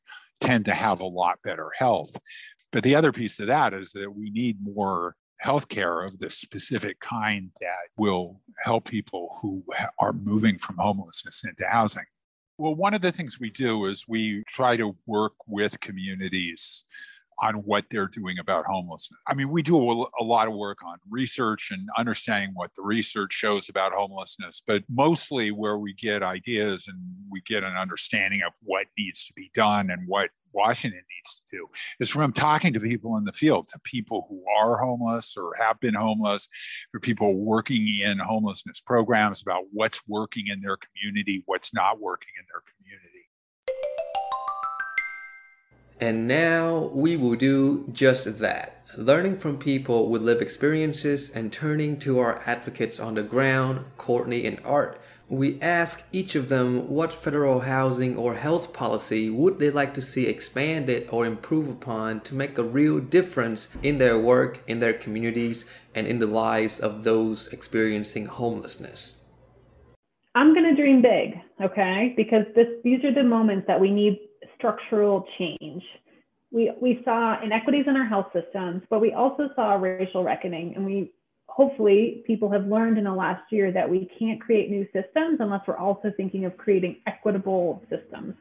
tend 0.40 0.64
to 0.66 0.74
have 0.74 1.00
a 1.00 1.06
lot 1.06 1.38
better 1.42 1.70
health. 1.76 2.14
But 2.72 2.82
the 2.82 2.96
other 2.96 3.12
piece 3.12 3.38
of 3.38 3.46
that 3.46 3.72
is 3.72 3.92
that 3.92 4.14
we 4.14 4.30
need 4.30 4.58
more 4.60 5.14
healthcare 5.44 6.06
of 6.06 6.18
the 6.18 6.30
specific 6.30 6.98
kind 7.00 7.50
that 7.60 7.88
will 7.96 8.40
help 8.64 8.88
people 8.88 9.36
who 9.40 9.62
are 9.98 10.12
moving 10.12 10.58
from 10.58 10.76
homelessness 10.78 11.44
into 11.44 11.64
housing. 11.68 12.04
Well, 12.56 12.74
one 12.74 12.94
of 12.94 13.00
the 13.00 13.10
things 13.10 13.40
we 13.40 13.50
do 13.50 13.86
is 13.86 14.06
we 14.06 14.44
try 14.46 14.76
to 14.76 14.96
work 15.06 15.32
with 15.46 15.80
communities 15.80 16.84
on 17.40 17.56
what 17.56 17.86
they're 17.90 18.08
doing 18.08 18.38
about 18.38 18.64
homelessness. 18.66 19.18
I 19.26 19.34
mean, 19.34 19.50
we 19.50 19.62
do 19.62 19.76
a, 19.76 20.24
lot 20.24 20.48
of 20.48 20.54
work 20.54 20.78
on 20.84 20.98
research 21.10 21.68
and 21.70 21.88
understanding 21.98 22.50
what 22.54 22.70
the 22.74 22.82
research 22.82 23.32
shows 23.32 23.68
about 23.68 23.92
homelessness, 23.92 24.62
but 24.66 24.82
mostly 24.88 25.50
where 25.50 25.76
we 25.76 25.92
get 25.94 26.22
ideas 26.22 26.86
and 26.88 26.98
we 27.30 27.42
get 27.42 27.62
an 27.62 27.76
understanding 27.76 28.40
of 28.46 28.52
what 28.62 28.86
needs 28.98 29.24
to 29.26 29.32
be 29.34 29.50
done 29.54 29.90
and 29.90 30.08
what 30.08 30.30
Washington 30.54 31.00
needs 31.00 31.42
to 31.42 31.56
do 31.56 31.66
is 32.00 32.08
from 32.08 32.32
talking 32.32 32.72
to 32.72 32.80
people 32.80 33.16
in 33.16 33.24
the 33.24 33.32
field, 33.32 33.68
to 33.68 33.78
people 33.80 34.26
who 34.28 34.42
are 34.58 34.78
homeless 34.78 35.34
or 35.36 35.52
have 35.58 35.80
been 35.80 35.94
homeless, 35.94 36.48
for 36.92 37.00
people 37.00 37.34
working 37.34 37.86
in 38.00 38.18
homelessness 38.18 38.80
programs 38.80 39.42
about 39.42 39.64
what's 39.72 40.00
working 40.06 40.46
in 40.46 40.60
their 40.60 40.76
community, 40.76 41.42
what's 41.46 41.74
not 41.74 42.00
working 42.00 42.28
in 42.38 42.46
their 42.50 42.62
community. 42.62 44.03
And 46.00 46.28
now 46.28 46.90
we 46.92 47.16
will 47.16 47.36
do 47.36 47.88
just 47.92 48.38
that 48.40 48.70
learning 48.96 49.36
from 49.36 49.58
people 49.58 50.08
with 50.08 50.22
lived 50.22 50.40
experiences 50.40 51.30
and 51.30 51.52
turning 51.52 51.98
to 51.98 52.20
our 52.20 52.40
advocates 52.46 53.00
on 53.00 53.14
the 53.14 53.22
ground, 53.22 53.84
Courtney 53.96 54.46
and 54.46 54.60
Art 54.64 55.00
we 55.28 55.58
ask 55.60 56.06
each 56.12 56.34
of 56.34 56.48
them 56.48 56.88
what 56.88 57.12
federal 57.12 57.60
housing 57.60 58.16
or 58.16 58.34
health 58.34 58.74
policy 58.74 59.30
would 59.30 59.58
they 59.58 59.70
like 59.70 59.94
to 59.94 60.02
see 60.02 60.26
expanded 60.26 61.08
or 61.10 61.24
improve 61.24 61.68
upon 61.68 62.20
to 62.20 62.34
make 62.34 62.58
a 62.58 62.62
real 62.62 63.00
difference 63.00 63.68
in 63.82 63.98
their 63.98 64.18
work, 64.18 64.62
in 64.66 64.80
their 64.80 64.92
communities, 64.92 65.64
and 65.94 66.06
in 66.06 66.18
the 66.18 66.26
lives 66.26 66.78
of 66.78 67.04
those 67.04 67.48
experiencing 67.48 68.26
homelessness. 68.26 69.22
I'm 70.34 70.52
going 70.52 70.74
to 70.74 70.80
dream 70.80 71.00
big, 71.00 71.40
okay? 71.62 72.12
Because 72.16 72.44
this, 72.54 72.66
these 72.82 73.02
are 73.04 73.14
the 73.14 73.22
moments 73.22 73.66
that 73.68 73.80
we 73.80 73.90
need 73.90 74.18
structural 74.64 75.26
change. 75.38 75.82
We, 76.50 76.72
we 76.80 77.02
saw 77.04 77.42
inequities 77.42 77.84
in 77.86 77.96
our 77.96 78.06
health 78.06 78.28
systems, 78.32 78.82
but 78.88 79.00
we 79.00 79.12
also 79.12 79.50
saw 79.54 79.74
racial 79.74 80.24
reckoning, 80.24 80.74
and 80.74 80.86
we 80.86 81.12
hopefully 81.48 82.22
people 82.26 82.50
have 82.50 82.66
learned 82.66 82.96
in 82.96 83.04
the 83.04 83.12
last 83.12 83.42
year 83.50 83.70
that 83.72 83.88
we 83.88 84.08
can't 84.18 84.40
create 84.40 84.70
new 84.70 84.86
systems 84.86 85.38
unless 85.40 85.60
we're 85.66 85.76
also 85.76 86.12
thinking 86.16 86.46
of 86.46 86.56
creating 86.56 86.96
equitable 87.06 87.82
systems 87.90 88.34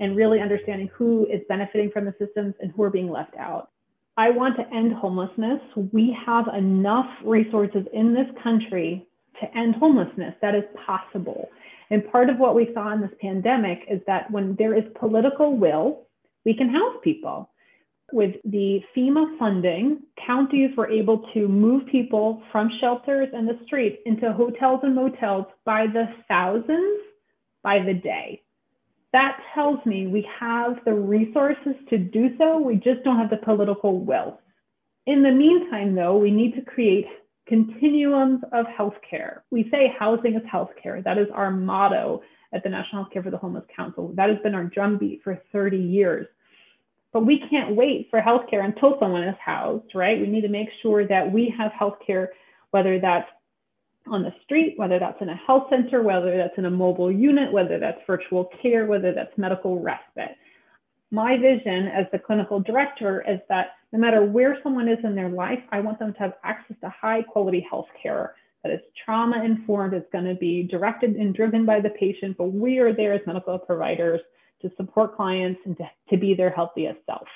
and 0.00 0.16
really 0.16 0.40
understanding 0.40 0.88
who 0.92 1.26
is 1.26 1.40
benefiting 1.48 1.90
from 1.90 2.04
the 2.04 2.14
systems 2.18 2.54
and 2.60 2.72
who 2.72 2.82
are 2.82 2.90
being 2.90 3.10
left 3.10 3.36
out. 3.36 3.70
I 4.16 4.30
want 4.30 4.56
to 4.56 4.74
end 4.74 4.92
homelessness. 4.92 5.60
We 5.92 6.16
have 6.26 6.46
enough 6.56 7.06
resources 7.24 7.84
in 7.92 8.12
this 8.14 8.26
country 8.42 9.06
to 9.40 9.56
end 9.56 9.76
homelessness. 9.76 10.34
That 10.42 10.54
is 10.54 10.64
possible. 10.84 11.48
And 11.90 12.10
part 12.10 12.28
of 12.28 12.38
what 12.38 12.54
we 12.54 12.70
saw 12.74 12.92
in 12.92 13.00
this 13.00 13.14
pandemic 13.20 13.80
is 13.90 14.00
that 14.06 14.30
when 14.30 14.54
there 14.56 14.76
is 14.76 14.84
political 14.98 15.56
will, 15.56 16.06
we 16.44 16.54
can 16.54 16.68
house 16.68 16.96
people. 17.02 17.50
With 18.12 18.36
the 18.44 18.80
FEMA 18.96 19.38
funding, 19.38 20.02
counties 20.26 20.70
were 20.76 20.90
able 20.90 21.28
to 21.34 21.46
move 21.46 21.86
people 21.86 22.42
from 22.50 22.70
shelters 22.80 23.28
and 23.34 23.46
the 23.46 23.58
streets 23.66 23.98
into 24.06 24.32
hotels 24.32 24.80
and 24.82 24.94
motels 24.94 25.46
by 25.64 25.86
the 25.86 26.06
thousands 26.26 27.00
by 27.62 27.80
the 27.80 27.94
day. 27.94 28.42
That 29.12 29.38
tells 29.54 29.84
me 29.84 30.06
we 30.06 30.26
have 30.38 30.78
the 30.84 30.94
resources 30.94 31.74
to 31.90 31.98
do 31.98 32.36
so, 32.38 32.58
we 32.58 32.76
just 32.76 33.02
don't 33.04 33.18
have 33.18 33.30
the 33.30 33.38
political 33.38 34.00
will. 34.00 34.40
In 35.06 35.22
the 35.22 35.30
meantime, 35.30 35.94
though, 35.94 36.18
we 36.18 36.30
need 36.30 36.54
to 36.54 36.62
create 36.62 37.06
continuums 37.48 38.42
of 38.52 38.66
healthcare. 38.66 39.40
We 39.50 39.68
say 39.70 39.92
housing 39.98 40.34
is 40.34 40.42
healthcare. 40.42 41.02
That 41.02 41.18
is 41.18 41.26
our 41.34 41.50
motto 41.50 42.22
at 42.52 42.62
the 42.62 42.68
National 42.68 43.04
Healthcare 43.04 43.24
for 43.24 43.30
the 43.30 43.38
Homeless 43.38 43.64
Council. 43.74 44.12
That 44.14 44.28
has 44.28 44.38
been 44.42 44.54
our 44.54 44.64
drumbeat 44.64 45.22
for 45.22 45.40
30 45.52 45.76
years. 45.76 46.26
But 47.12 47.24
we 47.24 47.42
can't 47.50 47.74
wait 47.74 48.08
for 48.10 48.20
healthcare 48.20 48.64
until 48.64 48.96
someone 49.00 49.22
is 49.24 49.34
housed, 49.44 49.94
right? 49.94 50.20
We 50.20 50.26
need 50.26 50.42
to 50.42 50.48
make 50.48 50.68
sure 50.82 51.06
that 51.08 51.30
we 51.32 51.52
have 51.56 51.72
healthcare, 51.72 52.28
whether 52.70 53.00
that's 53.00 53.28
on 54.06 54.22
the 54.22 54.32
street, 54.44 54.74
whether 54.76 54.98
that's 54.98 55.20
in 55.20 55.28
a 55.28 55.36
health 55.36 55.64
center, 55.70 56.02
whether 56.02 56.36
that's 56.36 56.56
in 56.58 56.66
a 56.66 56.70
mobile 56.70 57.10
unit, 57.10 57.52
whether 57.52 57.78
that's 57.78 58.00
virtual 58.06 58.50
care, 58.62 58.86
whether 58.86 59.12
that's 59.12 59.36
medical 59.36 59.80
respite. 59.80 60.36
My 61.10 61.38
vision 61.38 61.88
as 61.88 62.06
the 62.12 62.18
clinical 62.18 62.60
director 62.60 63.24
is 63.26 63.40
that 63.48 63.72
no 63.92 63.98
matter 63.98 64.22
where 64.24 64.58
someone 64.62 64.88
is 64.88 64.98
in 65.04 65.14
their 65.14 65.30
life, 65.30 65.60
I 65.72 65.80
want 65.80 65.98
them 65.98 66.12
to 66.12 66.18
have 66.18 66.34
access 66.44 66.76
to 66.82 66.90
high 66.90 67.22
quality 67.22 67.66
health 67.68 67.88
care 68.00 68.34
that 68.62 68.72
is 68.72 68.80
trauma 69.04 69.42
informed, 69.44 69.94
it's 69.94 70.10
going 70.12 70.24
to 70.24 70.34
be 70.34 70.64
directed 70.64 71.16
and 71.16 71.34
driven 71.34 71.64
by 71.64 71.80
the 71.80 71.90
patient, 71.90 72.36
but 72.36 72.52
we 72.52 72.78
are 72.78 72.92
there 72.92 73.14
as 73.14 73.20
medical 73.26 73.58
providers 73.58 74.20
to 74.62 74.70
support 74.76 75.16
clients 75.16 75.60
and 75.64 75.76
to, 75.76 75.88
to 76.10 76.16
be 76.16 76.34
their 76.34 76.50
healthiest 76.50 76.98
self. 77.06 77.26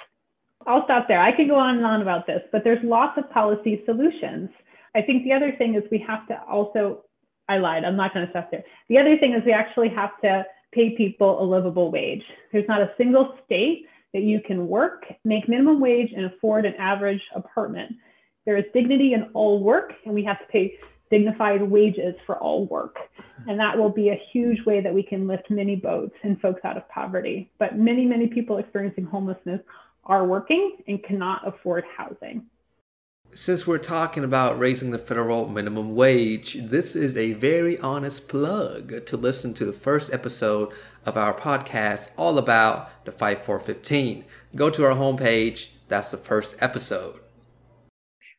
I'll 0.66 0.84
stop 0.84 1.08
there. 1.08 1.20
I 1.20 1.34
could 1.34 1.48
go 1.48 1.56
on 1.56 1.76
and 1.76 1.86
on 1.86 2.02
about 2.02 2.26
this, 2.26 2.42
but 2.50 2.62
there's 2.64 2.82
lots 2.84 3.18
of 3.18 3.30
policy 3.30 3.82
solutions. 3.84 4.50
I 4.94 5.02
think 5.02 5.24
the 5.24 5.32
other 5.32 5.52
thing 5.56 5.74
is 5.74 5.82
we 5.90 6.04
have 6.06 6.26
to 6.28 6.40
also, 6.42 7.04
I 7.48 7.58
lied, 7.58 7.84
I'm 7.84 7.96
not 7.96 8.12
going 8.12 8.26
to 8.26 8.32
stop 8.32 8.50
there. 8.50 8.64
The 8.88 8.98
other 8.98 9.16
thing 9.18 9.34
is 9.34 9.42
we 9.44 9.52
actually 9.52 9.88
have 9.90 10.10
to 10.22 10.44
pay 10.72 10.96
people 10.96 11.42
a 11.42 11.44
livable 11.44 11.90
wage. 11.90 12.22
There's 12.52 12.68
not 12.68 12.80
a 12.80 12.92
single 12.96 13.38
state 13.44 13.86
that 14.12 14.22
you 14.22 14.40
can 14.40 14.68
work, 14.68 15.04
make 15.24 15.48
minimum 15.48 15.80
wage, 15.80 16.12
and 16.14 16.26
afford 16.26 16.66
an 16.66 16.74
average 16.74 17.22
apartment. 17.34 17.92
There 18.44 18.56
is 18.56 18.64
dignity 18.74 19.14
in 19.14 19.30
all 19.34 19.62
work, 19.62 19.92
and 20.04 20.14
we 20.14 20.24
have 20.24 20.38
to 20.40 20.46
pay 20.46 20.78
dignified 21.10 21.62
wages 21.62 22.14
for 22.26 22.36
all 22.38 22.66
work. 22.66 22.96
And 23.46 23.60
that 23.60 23.76
will 23.76 23.90
be 23.90 24.08
a 24.08 24.20
huge 24.32 24.64
way 24.64 24.80
that 24.80 24.92
we 24.92 25.02
can 25.02 25.26
lift 25.26 25.50
many 25.50 25.76
boats 25.76 26.14
and 26.22 26.40
folks 26.40 26.62
out 26.64 26.76
of 26.76 26.88
poverty. 26.88 27.50
But 27.58 27.78
many, 27.78 28.06
many 28.06 28.26
people 28.26 28.58
experiencing 28.58 29.04
homelessness 29.04 29.60
are 30.04 30.26
working 30.26 30.78
and 30.88 31.02
cannot 31.04 31.46
afford 31.46 31.84
housing. 31.96 32.46
Since 33.34 33.66
we're 33.66 33.78
talking 33.78 34.24
about 34.24 34.58
raising 34.58 34.90
the 34.90 34.98
federal 34.98 35.48
minimum 35.48 35.94
wage, 35.94 36.58
this 36.60 36.94
is 36.94 37.16
a 37.16 37.32
very 37.32 37.78
honest 37.78 38.28
plug 38.28 39.06
to 39.06 39.16
listen 39.16 39.54
to 39.54 39.64
the 39.64 39.72
first 39.72 40.12
episode 40.12 40.70
of 41.06 41.16
our 41.16 41.32
podcast 41.32 42.10
all 42.18 42.36
about 42.36 43.06
the 43.06 43.12
Fight 43.12 43.42
for 43.42 43.58
15. 43.58 44.26
Go 44.54 44.68
to 44.68 44.84
our 44.84 44.94
homepage, 44.94 45.68
that's 45.88 46.10
the 46.10 46.18
first 46.18 46.56
episode. 46.60 47.20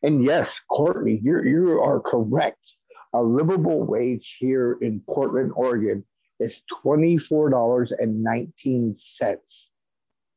And 0.04 0.22
yes, 0.22 0.60
Courtney, 0.70 1.18
you 1.20 1.42
you 1.42 1.82
are 1.82 1.98
correct. 1.98 2.74
A 3.14 3.22
livable 3.22 3.82
wage 3.82 4.36
here 4.38 4.78
in 4.80 5.00
Portland, 5.10 5.50
Oregon 5.56 6.04
is 6.38 6.62
$24.19. 6.84 9.68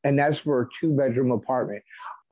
And 0.04 0.17
that's 0.17 0.39
for 0.39 0.62
a 0.62 0.67
two 0.80 0.96
bedroom 0.96 1.30
apartment. 1.30 1.84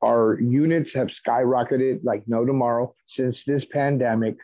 Our 0.02 0.38
units 0.40 0.92
have 0.94 1.08
skyrocketed 1.08 2.00
like 2.04 2.24
no 2.26 2.44
tomorrow 2.44 2.94
since 3.06 3.44
this 3.44 3.64
pandemic. 3.64 4.36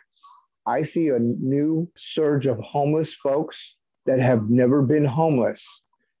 I 0.65 0.83
see 0.83 1.09
a 1.09 1.19
new 1.19 1.89
surge 1.97 2.45
of 2.45 2.59
homeless 2.59 3.13
folks 3.13 3.75
that 4.05 4.19
have 4.19 4.49
never 4.49 4.81
been 4.81 5.05
homeless. 5.05 5.65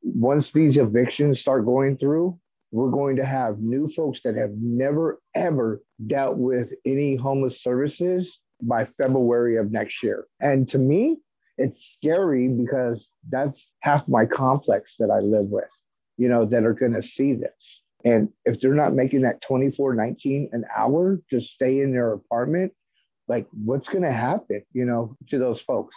Once 0.01 0.51
these 0.51 0.77
evictions 0.77 1.39
start 1.39 1.65
going 1.65 1.97
through, 1.97 2.37
we're 2.71 2.91
going 2.91 3.15
to 3.17 3.25
have 3.25 3.59
new 3.59 3.87
folks 3.87 4.21
that 4.23 4.35
have 4.35 4.51
never 4.59 5.21
ever 5.35 5.81
dealt 6.07 6.37
with 6.37 6.73
any 6.85 7.15
homeless 7.15 7.61
services 7.61 8.39
by 8.61 8.85
February 8.97 9.57
of 9.57 9.71
next 9.71 10.01
year. 10.01 10.25
And 10.39 10.67
to 10.69 10.77
me, 10.77 11.17
it's 11.57 11.85
scary 11.85 12.47
because 12.47 13.09
that's 13.29 13.71
half 13.81 14.07
my 14.07 14.25
complex 14.25 14.95
that 14.97 15.11
I 15.11 15.19
live 15.19 15.45
with, 15.45 15.69
you 16.17 16.27
know, 16.27 16.45
that 16.45 16.65
are 16.65 16.73
going 16.73 16.93
to 16.93 17.03
see 17.03 17.33
this. 17.33 17.82
And 18.05 18.29
if 18.45 18.59
they're 18.59 18.73
not 18.73 18.93
making 18.93 19.21
that 19.21 19.41
24 19.41 19.95
19 19.95 20.49
an 20.51 20.65
hour 20.75 21.21
to 21.29 21.41
stay 21.41 21.81
in 21.81 21.91
their 21.91 22.13
apartment, 22.13 22.73
like 23.27 23.47
what's 23.51 23.87
going 23.87 24.03
to 24.03 24.11
happen, 24.11 24.63
you 24.73 24.85
know, 24.85 25.15
to 25.29 25.39
those 25.39 25.61
folks? 25.61 25.95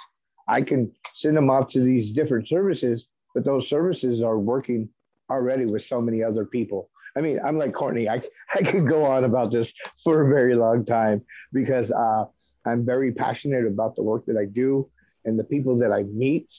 I 0.49 0.63
can 0.63 0.93
send 1.17 1.37
them 1.37 1.51
off 1.51 1.71
to 1.71 1.81
these 1.81 2.13
different 2.13 2.49
services, 2.49 3.07
but 3.35 3.45
those 3.45 3.69
services 3.69 4.23
are 4.23 4.39
working 4.39 4.89
already 5.29 5.67
with 5.67 5.85
so 5.85 6.01
many 6.01 6.23
other 6.23 6.45
people. 6.45 6.89
I 7.17 7.21
mean, 7.21 7.41
I'm 7.45 7.59
like 7.59 7.73
Courtney. 7.73 8.09
I 8.09 8.23
I 8.55 8.63
could 8.63 8.89
go 8.89 9.05
on 9.05 9.25
about 9.25 9.51
this 9.51 9.73
for 10.05 10.23
a 10.23 10.29
very 10.29 10.55
long 10.55 10.85
time 10.85 11.23
because 11.53 11.91
uh, 11.91 12.27
I'm 12.65 12.85
very 12.85 13.13
passionate 13.13 13.67
about 13.67 13.97
the 13.97 14.03
work 14.03 14.27
that 14.27 14.37
I 14.37 14.45
do 14.45 14.89
and 15.25 15.39
the 15.39 15.45
people 15.45 15.79
that 15.79 15.93
I 15.93 16.05
meet 16.05 16.53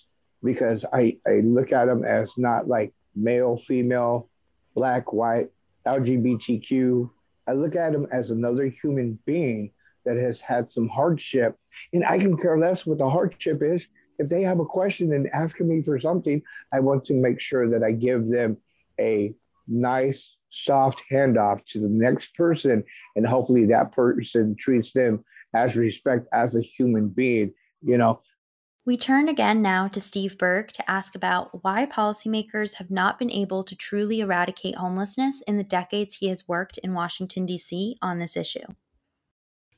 because 0.43 0.83
I 0.91 1.17
I 1.25 1.39
look 1.43 1.71
at 1.71 1.85
them 1.85 2.03
as 2.03 2.33
not 2.37 2.67
like 2.67 2.93
male, 3.15 3.57
female, 3.67 4.29
black, 4.77 5.11
white, 5.11 5.49
LGBTQ. 5.85 7.09
I 7.47 7.53
look 7.53 7.75
at 7.75 7.91
them 7.93 8.07
as 8.11 8.29
another 8.29 8.67
human 8.67 9.19
being 9.25 9.71
that 10.05 10.17
has 10.17 10.39
had 10.39 10.71
some 10.71 10.87
hardship, 10.87 11.57
and 11.91 12.05
I 12.05 12.19
can 12.19 12.37
care 12.37 12.57
less 12.57 12.85
what 12.85 12.99
the 12.99 13.09
hardship 13.09 13.61
is 13.61 13.87
if 14.19 14.29
they 14.29 14.43
have 14.43 14.59
a 14.59 14.65
question 14.65 15.13
and 15.13 15.29
asking 15.33 15.67
me 15.67 15.81
for 15.81 15.99
something, 15.99 16.41
I 16.73 16.79
want 16.79 17.05
to 17.05 17.13
make 17.13 17.39
sure 17.39 17.69
that 17.69 17.83
I 17.83 17.91
give 17.91 18.27
them 18.27 18.57
a 18.99 19.33
nice, 19.67 20.35
soft 20.49 21.03
handoff 21.11 21.65
to 21.67 21.79
the 21.79 21.89
next 21.89 22.33
person. 22.35 22.83
And 23.15 23.27
hopefully 23.27 23.65
that 23.67 23.91
person 23.91 24.55
treats 24.57 24.91
them 24.91 25.23
as 25.53 25.75
respect 25.75 26.27
as 26.33 26.55
a 26.55 26.61
human 26.61 27.09
being, 27.09 27.53
you 27.81 27.97
know. 27.97 28.21
We 28.87 28.95
turn 28.95 29.27
again 29.27 29.61
now 29.61 29.89
to 29.89 29.99
Steve 29.99 30.37
Berg 30.37 30.71
to 30.71 30.89
ask 30.89 31.13
about 31.13 31.61
why 31.61 31.87
policymakers 31.87 32.75
have 32.75 32.89
not 32.89 33.19
been 33.19 33.29
able 33.29 33.61
to 33.65 33.75
truly 33.75 34.21
eradicate 34.21 34.75
homelessness 34.75 35.41
in 35.41 35.57
the 35.57 35.65
decades 35.65 36.13
he 36.13 36.29
has 36.29 36.47
worked 36.47 36.77
in 36.77 36.93
Washington, 36.93 37.45
D.C. 37.45 37.97
on 38.01 38.19
this 38.19 38.37
issue. 38.37 38.63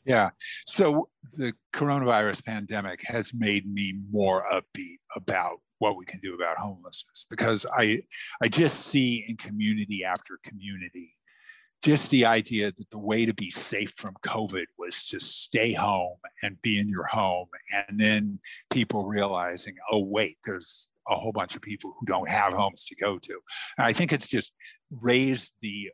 Yeah. 0.06 0.30
So 0.68 1.10
the 1.40 1.54
coronavirus 1.74 2.46
pandemic 2.46 3.02
has 3.04 3.34
made 3.34 3.66
me 3.66 3.96
more 4.12 4.46
upbeat 4.54 5.00
about 5.16 5.58
what 5.80 5.98
we 5.98 6.06
can 6.06 6.20
do 6.20 6.36
about 6.36 6.58
homelessness 6.60 7.26
because 7.32 7.66
I 7.74 8.04
I 8.44 8.48
just 8.48 8.82
see 8.82 9.26
in 9.28 9.38
community 9.38 10.04
after 10.04 10.38
community 10.44 11.16
just 11.82 12.10
the 12.10 12.26
idea 12.26 12.72
that 12.72 12.90
the 12.90 13.00
way 13.00 13.26
to 13.26 13.34
be 13.34 13.52
safe 13.52 13.92
from 13.92 14.16
COVID 14.26 14.66
was 14.78 15.06
to 15.06 15.20
stay 15.20 15.74
home 15.74 16.18
and 16.44 16.62
be 16.62 16.80
in 16.80 16.90
your 16.90 17.06
home. 17.06 17.48
And 17.72 18.00
then 18.00 18.40
people 18.70 19.06
realizing, 19.06 19.76
oh, 19.92 20.04
wait, 20.04 20.38
there's 20.44 20.90
a 21.08 21.16
whole 21.16 21.32
bunch 21.32 21.56
of 21.56 21.62
people 21.62 21.96
who 22.00 22.06
don't 22.06 22.30
have 22.30 22.54
homes 22.54 22.86
to 22.86 22.96
go 22.96 23.18
to. 23.18 23.40
And 23.78 23.86
I 23.88 23.94
think 23.94 24.12
it's 24.12 24.28
just 24.28 24.54
raised 24.92 25.54
the 25.62 25.90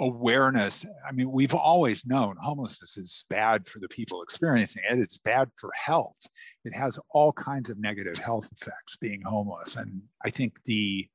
awareness. 0.00 0.86
I 1.06 1.12
mean, 1.12 1.30
we've 1.32 1.54
always 1.54 2.06
known 2.06 2.36
homelessness 2.40 2.96
is 2.96 3.24
bad 3.28 3.66
for 3.66 3.80
the 3.80 3.88
people 3.88 4.22
experiencing 4.22 4.82
it. 4.88 4.98
It's 4.98 5.18
bad 5.18 5.50
for 5.56 5.70
health. 5.74 6.26
It 6.64 6.76
has 6.76 6.98
all 7.10 7.32
kinds 7.32 7.68
of 7.70 7.78
negative 7.78 8.16
health 8.18 8.48
effects 8.56 8.96
being 8.96 9.22
homeless. 9.22 9.76
And 9.76 10.02
I 10.24 10.30
think 10.30 10.62
the 10.64 11.08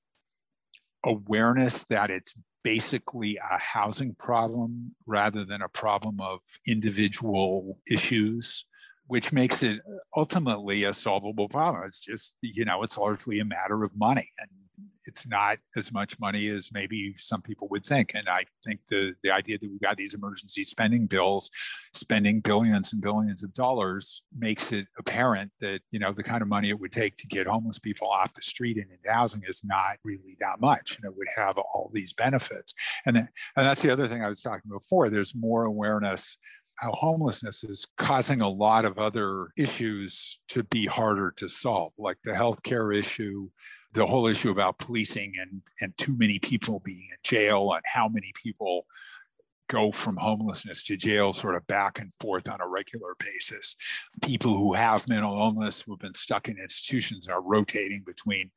awareness 1.05 1.83
that 1.85 2.09
it's 2.09 2.33
basically 2.63 3.37
a 3.37 3.57
housing 3.57 4.15
problem 4.15 4.95
rather 5.05 5.43
than 5.43 5.61
a 5.61 5.69
problem 5.69 6.21
of 6.21 6.39
individual 6.65 7.77
issues 7.91 8.65
which 9.07 9.33
makes 9.33 9.63
it 9.63 9.81
ultimately 10.15 10.85
a 10.85 10.93
solvable 10.93 11.49
problem. 11.49 11.83
It's 11.85 11.99
just 11.99 12.35
you 12.41 12.65
know 12.65 12.83
it's 12.83 12.97
largely 12.97 13.39
a 13.39 13.45
matter 13.45 13.83
of 13.83 13.95
money 13.95 14.29
and 14.39 14.49
it's 15.05 15.27
not 15.27 15.57
as 15.75 15.91
much 15.91 16.19
money 16.19 16.47
as 16.47 16.71
maybe 16.73 17.15
some 17.17 17.41
people 17.41 17.67
would 17.69 17.86
think. 17.86 18.13
And 18.15 18.27
I 18.29 18.45
think 18.65 18.79
the 18.89 19.13
the 19.23 19.31
idea 19.31 19.57
that 19.57 19.69
we've 19.69 19.81
got 19.81 19.97
these 19.97 20.13
emergency 20.13 20.63
spending 20.63 21.07
bills, 21.07 21.49
spending 21.93 22.39
billions 22.39 22.93
and 22.93 23.01
billions 23.01 23.43
of 23.43 23.53
dollars, 23.53 24.23
makes 24.38 24.71
it 24.71 24.88
apparent 24.97 25.51
that 25.59 25.81
you 25.91 25.99
know 25.99 26.12
the 26.12 26.23
kind 26.23 26.41
of 26.41 26.47
money 26.47 26.69
it 26.69 26.79
would 26.79 26.91
take 26.91 27.15
to 27.17 27.27
get 27.27 27.47
homeless 27.47 27.79
people 27.79 28.07
off 28.07 28.33
the 28.33 28.41
street 28.41 28.77
and 28.77 28.89
into 28.91 29.12
housing 29.12 29.43
is 29.47 29.62
not 29.63 29.97
really 30.03 30.38
that 30.39 30.59
much, 30.59 30.97
and 30.97 31.05
it 31.05 31.15
would 31.17 31.27
have 31.36 31.57
all 31.57 31.91
these 31.93 32.13
benefits. 32.13 32.73
And 33.05 33.17
and 33.17 33.27
that's 33.55 33.81
the 33.81 33.91
other 33.91 34.07
thing 34.07 34.23
I 34.23 34.29
was 34.29 34.41
talking 34.41 34.71
before. 34.71 35.09
There's 35.09 35.36
more 35.36 35.65
awareness 35.65 36.38
how 36.77 36.91
homelessness 36.93 37.63
is 37.63 37.86
causing 37.97 38.41
a 38.41 38.49
lot 38.49 38.86
of 38.86 38.97
other 38.97 39.49
issues 39.57 40.39
to 40.49 40.63
be 40.65 40.86
harder 40.86 41.31
to 41.38 41.47
solve, 41.47 41.93
like 41.97 42.17
the 42.23 42.31
healthcare 42.31 42.97
issue, 42.97 43.47
the 43.93 44.06
whole 44.06 44.27
issue 44.27 44.49
about 44.49 44.79
policing 44.79 45.34
and, 45.39 45.62
and 45.82 45.97
too 45.97 46.17
many 46.17 46.39
people 46.39 46.82
being 46.84 47.08
in 47.12 47.17
jail 47.23 47.71
and 47.73 47.84
how 47.86 48.08
many 48.08 48.32
people 48.41 48.86
go 49.69 49.91
from 49.91 50.17
homelessness 50.17 50.84
to 50.84 50.97
jail 50.97 51.34
sort 51.34 51.56
of 51.56 51.65
back 51.67 51.99
and 51.99 52.13
forth 52.15 52.49
on 52.49 52.60
a 52.62 52.67
regular 52.67 53.15
basis. 53.19 53.75
People 54.21 54.53
who 54.56 54.73
have 54.73 55.08
mental 55.08 55.38
illness 55.38 55.82
who 55.82 55.93
have 55.93 55.99
been 55.99 56.13
stuck 56.13 56.47
in 56.47 56.58
institutions 56.58 57.27
are 57.27 57.41
rotating 57.41 58.03
between 58.06 58.51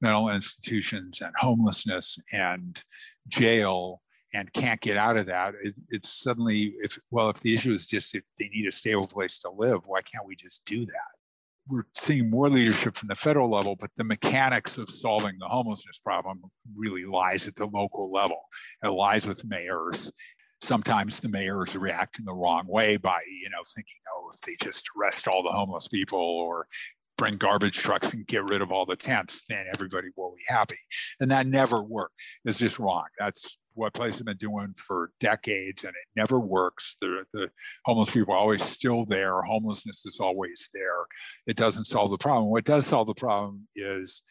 mental 0.00 0.28
institutions 0.28 1.20
and 1.22 1.32
homelessness 1.38 2.18
and 2.32 2.82
jail 3.28 4.00
and 4.34 4.52
can't 4.52 4.80
get 4.80 4.96
out 4.96 5.16
of 5.16 5.26
that, 5.26 5.54
it, 5.62 5.74
it's 5.90 6.10
suddenly 6.10 6.74
if 6.78 6.98
well, 7.10 7.30
if 7.30 7.40
the 7.40 7.54
issue 7.54 7.72
is 7.72 7.86
just 7.86 8.14
if 8.14 8.24
they 8.38 8.48
need 8.48 8.66
a 8.66 8.72
stable 8.72 9.06
place 9.06 9.38
to 9.40 9.50
live, 9.50 9.82
why 9.86 10.02
can't 10.02 10.26
we 10.26 10.34
just 10.34 10.64
do 10.64 10.84
that? 10.84 11.14
We're 11.68 11.84
seeing 11.94 12.28
more 12.30 12.48
leadership 12.50 12.94
from 12.94 13.08
the 13.08 13.14
federal 13.14 13.50
level, 13.50 13.74
but 13.74 13.90
the 13.96 14.04
mechanics 14.04 14.76
of 14.76 14.90
solving 14.90 15.36
the 15.38 15.48
homelessness 15.48 16.00
problem 16.00 16.42
really 16.76 17.04
lies 17.06 17.48
at 17.48 17.54
the 17.54 17.66
local 17.66 18.12
level. 18.12 18.38
It 18.82 18.88
lies 18.88 19.26
with 19.26 19.44
mayors. 19.44 20.12
Sometimes 20.60 21.20
the 21.20 21.28
mayors 21.28 21.74
react 21.74 22.18
in 22.18 22.26
the 22.26 22.34
wrong 22.34 22.64
way 22.66 22.98
by, 22.98 23.20
you 23.26 23.48
know, 23.50 23.62
thinking, 23.74 23.96
oh, 24.14 24.30
if 24.34 24.40
they 24.42 24.56
just 24.62 24.88
arrest 24.98 25.26
all 25.26 25.42
the 25.42 25.50
homeless 25.50 25.88
people 25.88 26.18
or 26.18 26.66
bring 27.16 27.34
garbage 27.34 27.78
trucks 27.78 28.12
and 28.12 28.26
get 28.26 28.44
rid 28.44 28.60
of 28.60 28.72
all 28.72 28.84
the 28.84 28.96
tents, 28.96 29.42
then 29.48 29.66
everybody 29.72 30.08
will 30.16 30.34
be 30.36 30.42
happy. 30.48 30.78
And 31.20 31.30
that 31.30 31.46
never 31.46 31.82
worked. 31.82 32.14
It's 32.44 32.58
just 32.58 32.78
wrong. 32.78 33.04
That's 33.18 33.58
what 33.74 33.94
places 33.94 34.18
have 34.18 34.26
been 34.26 34.36
doing 34.36 34.72
for 34.74 35.10
decades, 35.20 35.84
and 35.84 35.92
it 35.92 36.08
never 36.16 36.40
works. 36.40 36.96
The, 37.00 37.24
the 37.32 37.50
homeless 37.84 38.10
people 38.10 38.34
are 38.34 38.38
always 38.38 38.62
still 38.62 39.04
there. 39.04 39.42
Homelessness 39.42 40.06
is 40.06 40.20
always 40.20 40.68
there. 40.72 41.04
It 41.46 41.56
doesn't 41.56 41.84
solve 41.84 42.10
the 42.10 42.18
problem. 42.18 42.50
What 42.50 42.64
does 42.64 42.86
solve 42.86 43.06
the 43.06 43.14
problem 43.14 43.66
is 43.76 44.22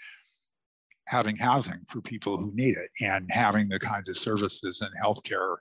having 1.08 1.36
housing 1.36 1.82
for 1.88 2.02
people 2.02 2.38
who 2.38 2.52
need 2.56 2.78
it 2.78 2.90
and 3.02 3.30
having 3.30 3.68
the 3.68 3.80
kinds 3.80 4.08
of 4.08 4.18
services 4.18 4.82
and 4.82 4.92
healthcare 5.04 5.58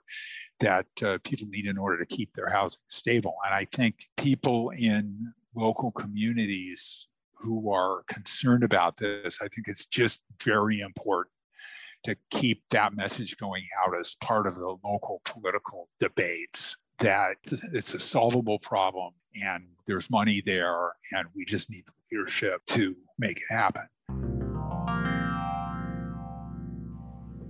that 0.59 0.87
uh, 1.05 1.17
people 1.23 1.47
need 1.49 1.65
in 1.65 1.77
order 1.77 2.03
to 2.03 2.15
keep 2.15 2.31
their 2.33 2.49
housing 2.49 2.81
stable. 2.87 3.35
And 3.45 3.53
I 3.53 3.67
think 3.73 4.07
people 4.15 4.71
in 4.77 5.33
local 5.55 5.91
communities 5.91 7.07
who 7.35 7.71
are 7.73 8.03
concerned 8.07 8.63
about 8.63 8.95
this, 8.97 9.39
I 9.41 9.49
think 9.49 9.67
it's 9.67 9.85
just 9.85 10.21
very 10.41 10.79
important 10.79 11.32
to 12.03 12.15
keep 12.29 12.63
that 12.71 12.95
message 12.95 13.37
going 13.37 13.65
out 13.81 13.97
as 13.97 14.15
part 14.15 14.47
of 14.47 14.55
the 14.55 14.75
local 14.83 15.21
political 15.25 15.89
debates 15.99 16.77
that 16.99 17.37
it's 17.73 17.93
a 17.93 17.99
solvable 17.99 18.59
problem 18.59 19.13
and 19.43 19.65
there's 19.85 20.09
money 20.09 20.41
there 20.45 20.91
and 21.11 21.27
we 21.35 21.43
just 21.45 21.69
need 21.69 21.83
the 21.85 21.93
leadership 22.11 22.63
to 22.65 22.95
make 23.17 23.37
it 23.37 23.53
happen. 23.53 23.83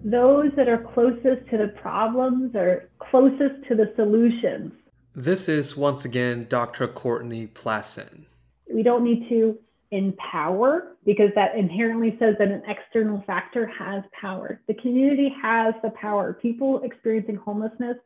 Those 0.05 0.51
that 0.57 0.67
are 0.67 0.85
closest 0.93 1.49
to 1.49 1.57
the 1.57 1.73
problems 1.81 2.55
are 2.55 2.89
closest 2.99 3.67
to 3.69 3.75
the 3.75 3.93
solutions. 3.95 4.73
This 5.15 5.47
is 5.47 5.77
once 5.77 6.03
again 6.03 6.47
Dr. 6.49 6.87
Courtney 6.87 7.47
Pladsen. 7.47 8.25
We 8.73 8.83
don't 8.83 9.03
need 9.03 9.29
to 9.29 9.57
empower 9.93 10.95
because 11.05 11.29
that 11.35 11.55
inherently 11.55 12.17
says 12.19 12.35
that 12.39 12.47
an 12.47 12.63
external 12.67 13.23
factor 13.27 13.67
has 13.67 14.03
power. 14.19 14.59
The 14.67 14.73
community 14.73 15.33
has 15.41 15.75
the 15.83 15.91
power. 15.91 16.33
People 16.33 16.81
experiencing 16.83 17.35
homelessness 17.35 17.97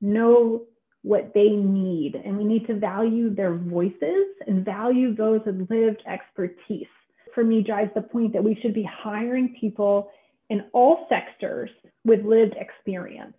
know 0.00 0.64
what 1.02 1.32
they 1.34 1.50
need, 1.50 2.16
and 2.16 2.36
we 2.36 2.42
need 2.42 2.66
to 2.66 2.74
value 2.74 3.32
their 3.32 3.54
voices 3.54 4.26
and 4.48 4.64
value 4.64 5.14
those 5.14 5.40
with 5.46 5.70
lived 5.70 6.02
expertise. 6.06 6.88
For 7.32 7.44
me, 7.44 7.62
drives 7.62 7.92
the 7.94 8.02
point 8.02 8.32
that 8.32 8.42
we 8.42 8.58
should 8.60 8.74
be 8.74 8.82
hiring 8.82 9.54
people 9.60 10.10
in 10.50 10.64
all 10.72 11.06
sectors 11.08 11.70
with 12.04 12.24
lived 12.24 12.54
experience. 12.58 13.36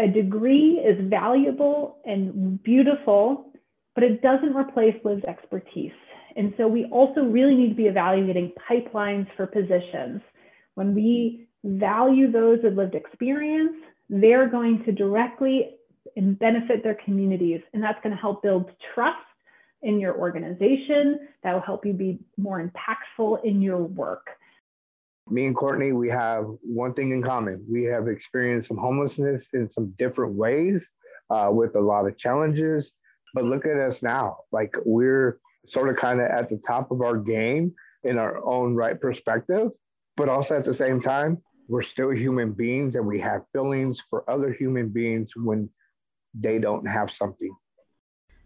A 0.00 0.08
degree 0.08 0.82
is 0.84 1.08
valuable 1.08 1.98
and 2.04 2.60
beautiful, 2.64 3.52
but 3.94 4.02
it 4.02 4.22
doesn't 4.22 4.56
replace 4.56 4.96
lived 5.04 5.24
expertise. 5.26 5.92
And 6.36 6.54
so 6.56 6.66
we 6.66 6.86
also 6.86 7.22
really 7.22 7.54
need 7.54 7.70
to 7.70 7.74
be 7.74 7.86
evaluating 7.86 8.52
pipelines 8.70 9.26
for 9.36 9.46
positions. 9.46 10.20
When 10.74 10.94
we 10.94 11.48
value 11.64 12.30
those 12.30 12.58
with 12.62 12.74
lived 12.74 12.94
experience, 12.94 13.76
they're 14.08 14.48
going 14.48 14.84
to 14.84 14.92
directly 14.92 15.76
benefit 16.16 16.82
their 16.82 16.96
communities. 17.04 17.60
And 17.72 17.82
that's 17.82 18.02
going 18.02 18.14
to 18.14 18.20
help 18.20 18.42
build 18.42 18.70
trust 18.94 19.18
in 19.82 20.00
your 20.00 20.16
organization. 20.16 21.28
That 21.42 21.52
will 21.54 21.60
help 21.60 21.84
you 21.84 21.92
be 21.92 22.18
more 22.36 22.62
impactful 22.62 23.44
in 23.44 23.62
your 23.62 23.82
work. 23.82 24.26
Me 25.30 25.46
and 25.46 25.56
Courtney, 25.56 25.92
we 25.92 26.08
have 26.08 26.46
one 26.62 26.94
thing 26.94 27.12
in 27.12 27.22
common. 27.22 27.64
We 27.70 27.84
have 27.84 28.08
experienced 28.08 28.68
some 28.68 28.76
homelessness 28.76 29.48
in 29.52 29.68
some 29.68 29.94
different 29.98 30.34
ways 30.34 30.90
uh, 31.30 31.48
with 31.52 31.76
a 31.76 31.80
lot 31.80 32.06
of 32.06 32.18
challenges. 32.18 32.90
But 33.34 33.44
look 33.44 33.64
at 33.64 33.76
us 33.76 34.02
now. 34.02 34.38
Like 34.50 34.74
we're 34.84 35.38
sort 35.66 35.88
of 35.88 35.96
kind 35.96 36.20
of 36.20 36.26
at 36.26 36.48
the 36.48 36.56
top 36.56 36.90
of 36.90 37.00
our 37.00 37.16
game 37.16 37.74
in 38.04 38.18
our 38.18 38.44
own 38.44 38.74
right 38.74 39.00
perspective, 39.00 39.70
but 40.16 40.28
also 40.28 40.56
at 40.56 40.64
the 40.64 40.74
same 40.74 41.00
time, 41.00 41.38
we're 41.68 41.82
still 41.82 42.10
human 42.10 42.52
beings 42.52 42.96
and 42.96 43.06
we 43.06 43.20
have 43.20 43.42
feelings 43.52 44.02
for 44.10 44.28
other 44.28 44.52
human 44.52 44.88
beings 44.88 45.30
when 45.36 45.70
they 46.34 46.58
don't 46.58 46.86
have 46.86 47.10
something. 47.10 47.54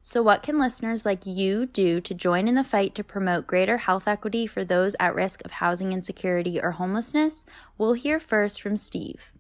So, 0.03 0.23
what 0.23 0.45
can 0.45 0.59
listeners 0.59 1.05
like 1.05 1.27
you 1.27 1.67
do 1.67 2.01
to 2.01 2.15
join 2.15 2.47
in 2.47 2.55
the 2.55 2.63
fight 2.63 2.95
to 2.95 3.03
promote 3.03 3.49
greater 3.49 3.79
health 3.79 4.07
equity 4.07 4.47
for 4.47 4.65
those 4.65 4.95
at 5.01 5.17
risk 5.17 5.45
of 5.45 5.53
housing 5.53 5.93
insecurity 5.93 6.61
or 6.61 6.73
homelessness? 6.73 7.45
We'll 7.77 7.95
hear 7.95 8.21
first 8.21 8.63
from 8.63 8.77
Steve 8.77 9.33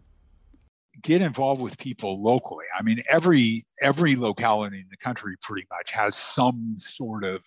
get 1.06 1.22
involved 1.22 1.62
with 1.62 1.78
people 1.78 2.20
locally. 2.20 2.64
I 2.76 2.82
mean, 2.82 2.98
every 3.08 3.64
every 3.80 4.16
locality 4.16 4.78
in 4.78 4.88
the 4.90 4.96
country 4.96 5.36
pretty 5.40 5.64
much 5.70 5.92
has 5.92 6.16
some 6.16 6.74
sort 6.78 7.22
of 7.22 7.44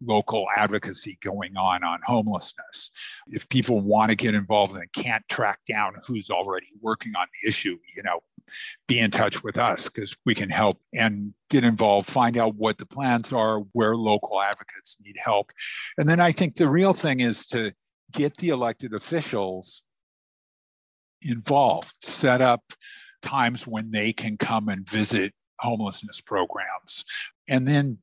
local 0.00 0.46
advocacy 0.56 1.18
going 1.20 1.54
on 1.58 1.84
on 1.84 2.00
homelessness. 2.06 2.90
If 3.26 3.46
people 3.50 3.80
want 3.80 4.10
to 4.10 4.16
get 4.16 4.34
involved 4.34 4.76
and 4.76 4.90
can't 4.94 5.22
track 5.28 5.58
down 5.68 5.92
who's 6.06 6.30
already 6.30 6.68
working 6.80 7.12
on 7.14 7.26
the 7.42 7.48
issue, 7.48 7.76
you 7.94 8.02
know, 8.02 8.20
be 8.88 8.98
in 8.98 9.10
touch 9.10 9.44
with 9.44 9.58
us 9.58 9.90
because 9.90 10.16
we 10.24 10.34
can 10.34 10.48
help 10.48 10.80
and 10.94 11.34
get 11.50 11.64
involved, 11.64 12.06
find 12.06 12.38
out 12.38 12.54
what 12.54 12.78
the 12.78 12.86
plans 12.86 13.30
are, 13.30 13.58
where 13.72 13.94
local 13.94 14.40
advocates 14.40 14.96
need 15.04 15.16
help. 15.22 15.52
And 15.98 16.08
then 16.08 16.18
I 16.18 16.32
think 16.32 16.56
the 16.56 16.68
real 16.68 16.94
thing 16.94 17.20
is 17.20 17.44
to 17.48 17.74
get 18.10 18.38
the 18.38 18.48
elected 18.48 18.94
officials 18.94 19.84
involved, 21.20 21.94
set 22.00 22.40
up 22.40 22.62
times 23.22 23.66
when 23.66 23.90
they 23.90 24.12
can 24.12 24.36
come 24.36 24.68
and 24.68 24.88
visit 24.88 25.32
homelessness 25.60 26.20
programs, 26.20 27.04
and 27.48 27.66
then 27.66 27.98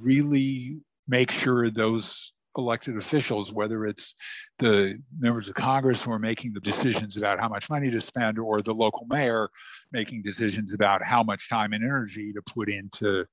really 0.00 0.78
make 1.06 1.30
sure 1.30 1.70
those 1.70 2.32
elected 2.56 2.96
officials, 2.96 3.52
whether 3.52 3.84
it's 3.84 4.14
the 4.58 4.96
members 5.18 5.48
of 5.48 5.54
Congress 5.56 6.04
who 6.04 6.12
are 6.12 6.20
making 6.20 6.52
the 6.52 6.60
decisions 6.60 7.16
about 7.16 7.40
how 7.40 7.48
much 7.48 7.68
money 7.68 7.90
to 7.90 8.00
spend, 8.00 8.38
or 8.38 8.62
the 8.62 8.72
local 8.72 9.06
mayor 9.08 9.48
making 9.92 10.22
decisions 10.22 10.72
about 10.72 11.02
how 11.02 11.22
much 11.22 11.48
time 11.48 11.72
and 11.72 11.84
energy 11.84 12.32
to 12.32 12.42
put 12.42 12.68
into 12.68 13.24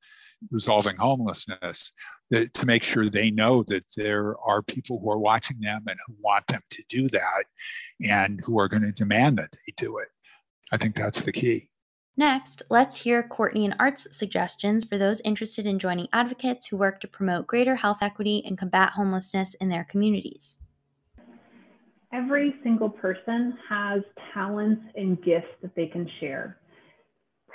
resolving 0.49 0.95
homelessness, 0.97 1.93
that, 2.31 2.51
to 2.55 2.65
make 2.65 2.81
sure 2.81 3.05
they 3.05 3.29
know 3.29 3.61
that 3.61 3.85
there 3.95 4.35
are 4.43 4.63
people 4.63 4.99
who 4.99 5.11
are 5.11 5.19
watching 5.19 5.59
them 5.59 5.83
and 5.87 5.99
who 6.07 6.15
want 6.19 6.45
them 6.47 6.61
to 6.71 6.83
do 6.89 7.07
that 7.09 7.43
and 8.03 8.41
who 8.43 8.59
are 8.59 8.67
going 8.67 8.81
to 8.81 8.91
demand 8.91 9.37
that 9.37 9.51
they 9.51 9.73
do 9.77 9.99
it. 9.99 10.07
I 10.71 10.77
think 10.77 10.95
that's 10.95 11.21
the 11.21 11.31
key. 11.31 11.69
Next, 12.17 12.63
let's 12.69 12.97
hear 12.97 13.23
Courtney 13.23 13.65
and 13.65 13.75
Art's 13.79 14.15
suggestions 14.15 14.83
for 14.83 14.97
those 14.97 15.21
interested 15.21 15.65
in 15.65 15.79
joining 15.79 16.07
advocates 16.13 16.67
who 16.67 16.77
work 16.77 16.99
to 17.01 17.07
promote 17.07 17.47
greater 17.47 17.75
health 17.75 17.99
equity 18.01 18.43
and 18.45 18.57
combat 18.57 18.91
homelessness 18.91 19.53
in 19.55 19.69
their 19.69 19.85
communities. 19.85 20.57
Every 22.13 22.55
single 22.63 22.89
person 22.89 23.57
has 23.69 24.01
talents 24.33 24.81
and 24.95 25.21
gifts 25.23 25.47
that 25.61 25.73
they 25.75 25.87
can 25.87 26.09
share. 26.19 26.57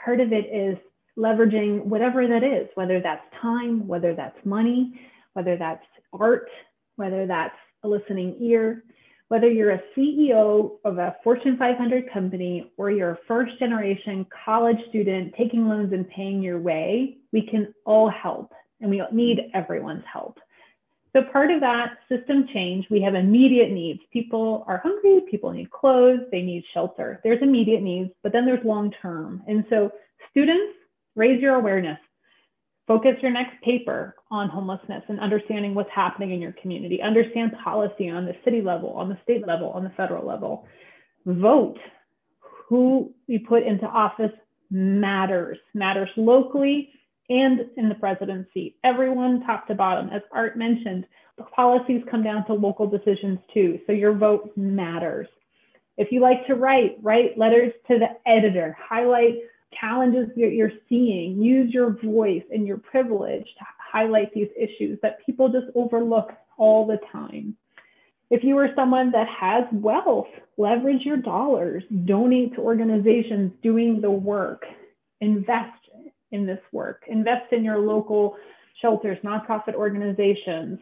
Part 0.03 0.21
of 0.21 0.33
it 0.33 0.47
is 0.47 0.79
leveraging 1.19 1.85
whatever 1.85 2.27
that 2.27 2.43
is, 2.43 2.69
whether 2.75 3.01
that's 3.01 3.25
time, 3.41 3.87
whether 3.87 4.15
that's 4.15 4.39
money, 4.45 4.99
whether 5.35 5.57
that's 5.57 5.85
art, 6.13 6.49
whether 6.97 7.27
that's 7.27 7.57
a 7.85 7.89
listening 7.89 8.37
ear, 8.41 8.85
whether 9.29 9.51
you're 9.51 9.73
a 9.73 9.83
CEO 9.97 10.79
of 10.85 10.99
a 10.99 11.17
Fortune 11.25 11.57
500 11.59 12.13
company 12.13 12.73
or 12.77 12.91
you're 12.91 13.13
a 13.13 13.19
first 13.27 13.59
generation 13.59 14.27
college 14.45 14.77
student 14.89 15.35
taking 15.37 15.69
loans 15.69 15.93
and 15.93 16.09
paying 16.11 16.43
your 16.43 16.61
way, 16.61 17.17
we 17.33 17.43
can 17.43 17.75
all 17.85 18.09
help 18.09 18.53
and 18.81 18.91
we 18.91 19.03
need 19.13 19.51
everyone's 19.55 20.05
help. 20.11 20.39
So, 21.13 21.23
part 21.33 21.51
of 21.51 21.61
that 21.61 21.97
system 22.11 22.47
change, 22.53 22.87
we 22.91 23.01
have 23.01 23.15
immediate 23.15 23.71
needs. 23.71 24.01
People 24.13 24.65
are 24.69 24.79
hungry, 24.79 25.23
people 25.31 25.51
need 25.51 25.71
clothes, 25.71 26.21
they 26.31 26.43
need 26.43 26.63
shelter. 26.75 27.21
There's 27.25 27.41
immediate 27.41 27.83
needs, 27.83 28.11
but 28.23 28.33
then 28.33 28.45
there's 28.45 28.65
long 28.67 28.93
term. 29.01 29.43
And 29.47 29.65
so, 29.71 29.91
students, 30.31 30.75
raise 31.15 31.41
your 31.41 31.55
awareness. 31.55 31.99
Focus 32.87 33.17
your 33.21 33.33
next 33.33 33.61
paper 33.63 34.15
on 34.31 34.49
homelessness 34.49 35.03
and 35.09 35.19
understanding 35.19 35.75
what's 35.75 35.91
happening 35.93 36.31
in 36.33 36.41
your 36.41 36.53
community. 36.53 37.03
Understand 37.03 37.53
policy 37.65 38.09
on 38.09 38.25
the 38.25 38.37
city 38.45 38.63
level, 38.63 38.91
on 38.91 39.09
the 39.09 39.19
state 39.25 39.47
level, 39.47 39.71
on 39.71 39.83
the 39.83 39.91
federal 39.97 40.27
level. 40.27 40.67
Vote. 41.27 41.79
Who 42.69 43.13
we 43.29 43.39
put 43.39 43.65
into 43.65 43.87
office 43.87 44.33
matters, 44.71 45.59
matters 45.75 46.11
locally 46.17 46.91
and 47.29 47.61
in 47.77 47.89
the 47.89 47.95
presidency. 47.97 48.77
Everyone, 48.85 49.43
top 49.45 49.67
to 49.67 49.75
bottom. 49.75 50.11
As 50.11 50.23
Art 50.33 50.57
mentioned, 50.57 51.07
the 51.39 51.45
policies 51.45 52.03
come 52.11 52.23
down 52.23 52.47
to 52.47 52.55
local 52.55 52.87
decisions 52.87 53.39
too. 53.53 53.81
So 53.87 53.93
your 53.93 54.15
vote 54.15 54.53
matters. 54.57 55.27
If 55.97 56.13
you 56.13 56.21
like 56.21 56.47
to 56.47 56.55
write, 56.55 56.99
write 57.03 57.39
letters 57.39 57.73
to 57.89 57.99
the 57.99 58.31
editor, 58.31 58.77
highlight 58.79 59.35
challenges 59.81 60.29
that 60.37 60.53
you're 60.53 60.73
seeing, 60.89 61.43
use 61.43 61.73
your 61.73 61.91
voice 62.03 62.45
and 62.53 62.67
your 62.67 62.79
privilege 62.79 63.45
to 63.59 63.65
highlight 63.79 64.33
these 64.35 64.49
issues 64.57 64.99
that 65.03 65.25
people 65.25 65.49
just 65.49 65.67
overlook 65.75 66.33
all 66.59 66.87
the 66.87 66.99
time. 67.13 67.57
If 68.31 68.43
you 68.43 68.59
are 68.59 68.71
someone 68.75 69.13
that 69.13 69.29
has 69.29 69.65
wealth, 69.73 70.27
leverage 70.57 71.03
your 71.03 71.17
dollars, 71.17 71.85
donate 72.05 72.55
to 72.55 72.61
organizations 72.61 73.53
doing 73.63 74.01
the 74.01 74.11
work, 74.11 74.65
invest 75.21 75.79
in 76.33 76.45
this 76.45 76.61
work, 76.73 77.05
invest 77.09 77.53
in 77.53 77.63
your 77.63 77.79
local 77.79 78.37
shelters, 78.83 79.19
nonprofit 79.23 79.75
organizations, 79.75 80.81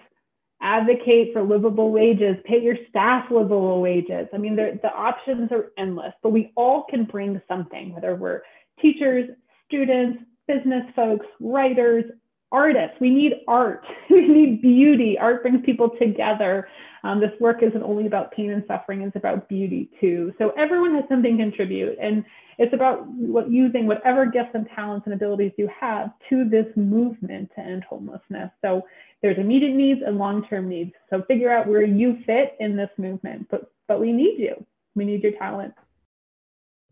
advocate 0.63 1.35
for 1.35 1.43
livable 1.43 1.91
wages, 1.93 2.37
pay 2.45 2.61
your 2.61 2.77
staff 2.89 3.31
livable 3.31 3.83
wages. 3.83 4.27
I 4.33 4.39
mean, 4.39 4.57
the 4.57 4.93
options 4.95 5.53
are 5.53 5.71
endless, 5.77 6.15
but 6.23 6.31
we 6.31 6.53
all 6.57 6.87
can 6.89 7.05
bring 7.05 7.41
something, 7.47 7.93
whether 7.95 8.15
we're 8.15 8.41
teachers, 8.81 9.31
students, 9.67 10.23
business 10.47 10.85
folks, 10.95 11.27
writers, 11.41 12.05
artists. 12.53 12.97
We 13.01 13.11
need 13.11 13.33
art. 13.49 13.85
We 14.11 14.29
need 14.29 14.63
beauty. 14.63 15.19
Art 15.19 15.43
brings 15.43 15.65
people 15.65 15.91
together. 15.99 16.69
Um, 17.03 17.21
this 17.21 17.33
work 17.41 17.63
isn't 17.63 17.83
only 17.83 18.07
about 18.07 18.31
pain 18.33 18.51
and 18.51 18.63
suffering, 18.69 19.03
it's 19.03 19.17
about 19.17 19.49
beauty 19.49 19.91
too. 20.01 20.33
So 20.39 20.51
everyone 20.57 20.95
has 20.95 21.05
something 21.09 21.37
to 21.37 21.43
contribute. 21.43 21.99
And 22.01 22.25
it's 22.59 22.73
about 22.73 23.07
what, 23.09 23.51
using 23.51 23.87
whatever 23.87 24.27
gifts 24.27 24.51
and 24.55 24.69
talents 24.75 25.07
and 25.07 25.15
abilities 25.15 25.53
you 25.59 25.69
have 25.81 26.13
to 26.31 26.49
this 26.49 26.67
movement 26.77 27.51
to 27.57 27.61
end 27.61 27.85
homelessness. 27.85 28.51
So 28.63 28.83
there's 29.21 29.39
immediate 29.39 29.75
needs 29.75 30.01
and 30.07 30.17
long-term 30.19 30.69
needs. 30.69 30.93
So 31.11 31.23
figure 31.23 31.51
out 31.51 31.67
where 31.67 31.85
you 31.85 32.19
fit 32.25 32.57
in 32.61 32.77
this 32.77 32.91
movement. 32.97 33.49
But 33.51 33.71
but 33.89 34.01
we 34.01 34.13
need 34.13 34.39
you. 34.39 34.65
We 34.95 35.05
need 35.05 35.23
your 35.23 35.33
talent 35.33 35.75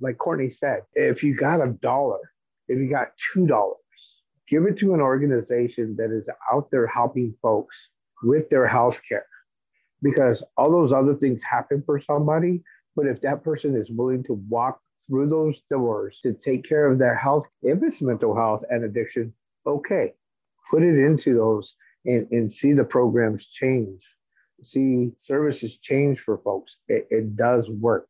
like 0.02 0.18
Courtney 0.18 0.50
said, 0.50 0.82
if 0.94 1.22
you 1.22 1.34
got 1.34 1.62
a 1.62 1.68
dollar, 1.80 2.18
if 2.68 2.78
you 2.78 2.90
got 2.90 3.12
$2, 3.34 3.72
give 4.48 4.64
it 4.66 4.76
to 4.78 4.94
an 4.94 5.00
organization 5.00 5.96
that 5.96 6.10
is 6.10 6.28
out 6.52 6.70
there 6.70 6.86
helping 6.86 7.34
folks 7.40 7.76
with 8.22 8.50
their 8.50 8.66
health 8.66 9.00
care 9.08 9.26
because 10.02 10.42
all 10.56 10.70
those 10.70 10.92
other 10.92 11.14
things 11.14 11.42
happen 11.42 11.82
for 11.86 12.00
somebody. 12.00 12.62
But 12.96 13.06
if 13.06 13.20
that 13.22 13.42
person 13.44 13.76
is 13.76 13.90
willing 13.90 14.24
to 14.24 14.34
walk 14.48 14.80
through 15.06 15.28
those 15.28 15.56
doors 15.70 16.18
to 16.22 16.32
take 16.32 16.68
care 16.68 16.90
of 16.90 16.98
their 16.98 17.16
health, 17.16 17.46
if 17.62 17.82
it's 17.82 18.02
mental 18.02 18.34
health 18.34 18.64
and 18.68 18.84
addiction, 18.84 19.32
okay, 19.66 20.12
put 20.70 20.82
it 20.82 20.98
into 20.98 21.34
those 21.34 21.74
and, 22.04 22.26
and 22.32 22.52
see 22.52 22.72
the 22.72 22.84
programs 22.84 23.46
change, 23.46 24.02
see 24.62 25.12
services 25.22 25.78
change 25.78 26.20
for 26.20 26.38
folks. 26.38 26.76
It, 26.88 27.06
it 27.10 27.36
does 27.36 27.68
work. 27.70 28.08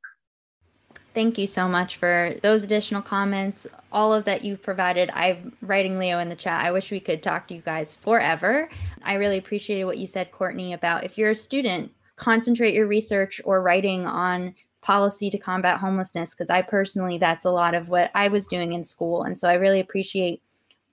Thank 1.14 1.36
you 1.36 1.46
so 1.46 1.68
much 1.68 1.96
for 1.96 2.34
those 2.42 2.64
additional 2.64 3.02
comments, 3.02 3.66
all 3.92 4.14
of 4.14 4.24
that 4.24 4.44
you've 4.44 4.62
provided. 4.62 5.10
I'm 5.12 5.54
writing 5.60 5.98
Leo 5.98 6.18
in 6.18 6.30
the 6.30 6.34
chat. 6.34 6.64
I 6.64 6.72
wish 6.72 6.90
we 6.90 7.00
could 7.00 7.22
talk 7.22 7.46
to 7.48 7.54
you 7.54 7.60
guys 7.60 7.94
forever. 7.94 8.70
I 9.02 9.14
really 9.14 9.36
appreciated 9.36 9.84
what 9.84 9.98
you 9.98 10.06
said, 10.06 10.32
Courtney, 10.32 10.72
about 10.72 11.04
if 11.04 11.18
you're 11.18 11.32
a 11.32 11.34
student, 11.34 11.92
concentrate 12.16 12.72
your 12.72 12.86
research 12.86 13.42
or 13.44 13.60
writing 13.60 14.06
on 14.06 14.54
policy 14.80 15.28
to 15.28 15.38
combat 15.38 15.78
homelessness, 15.78 16.32
because 16.32 16.48
I 16.48 16.62
personally, 16.62 17.18
that's 17.18 17.44
a 17.44 17.50
lot 17.50 17.74
of 17.74 17.90
what 17.90 18.10
I 18.14 18.28
was 18.28 18.46
doing 18.46 18.72
in 18.72 18.82
school. 18.82 19.24
And 19.24 19.38
so 19.38 19.48
I 19.48 19.54
really 19.54 19.80
appreciate 19.80 20.42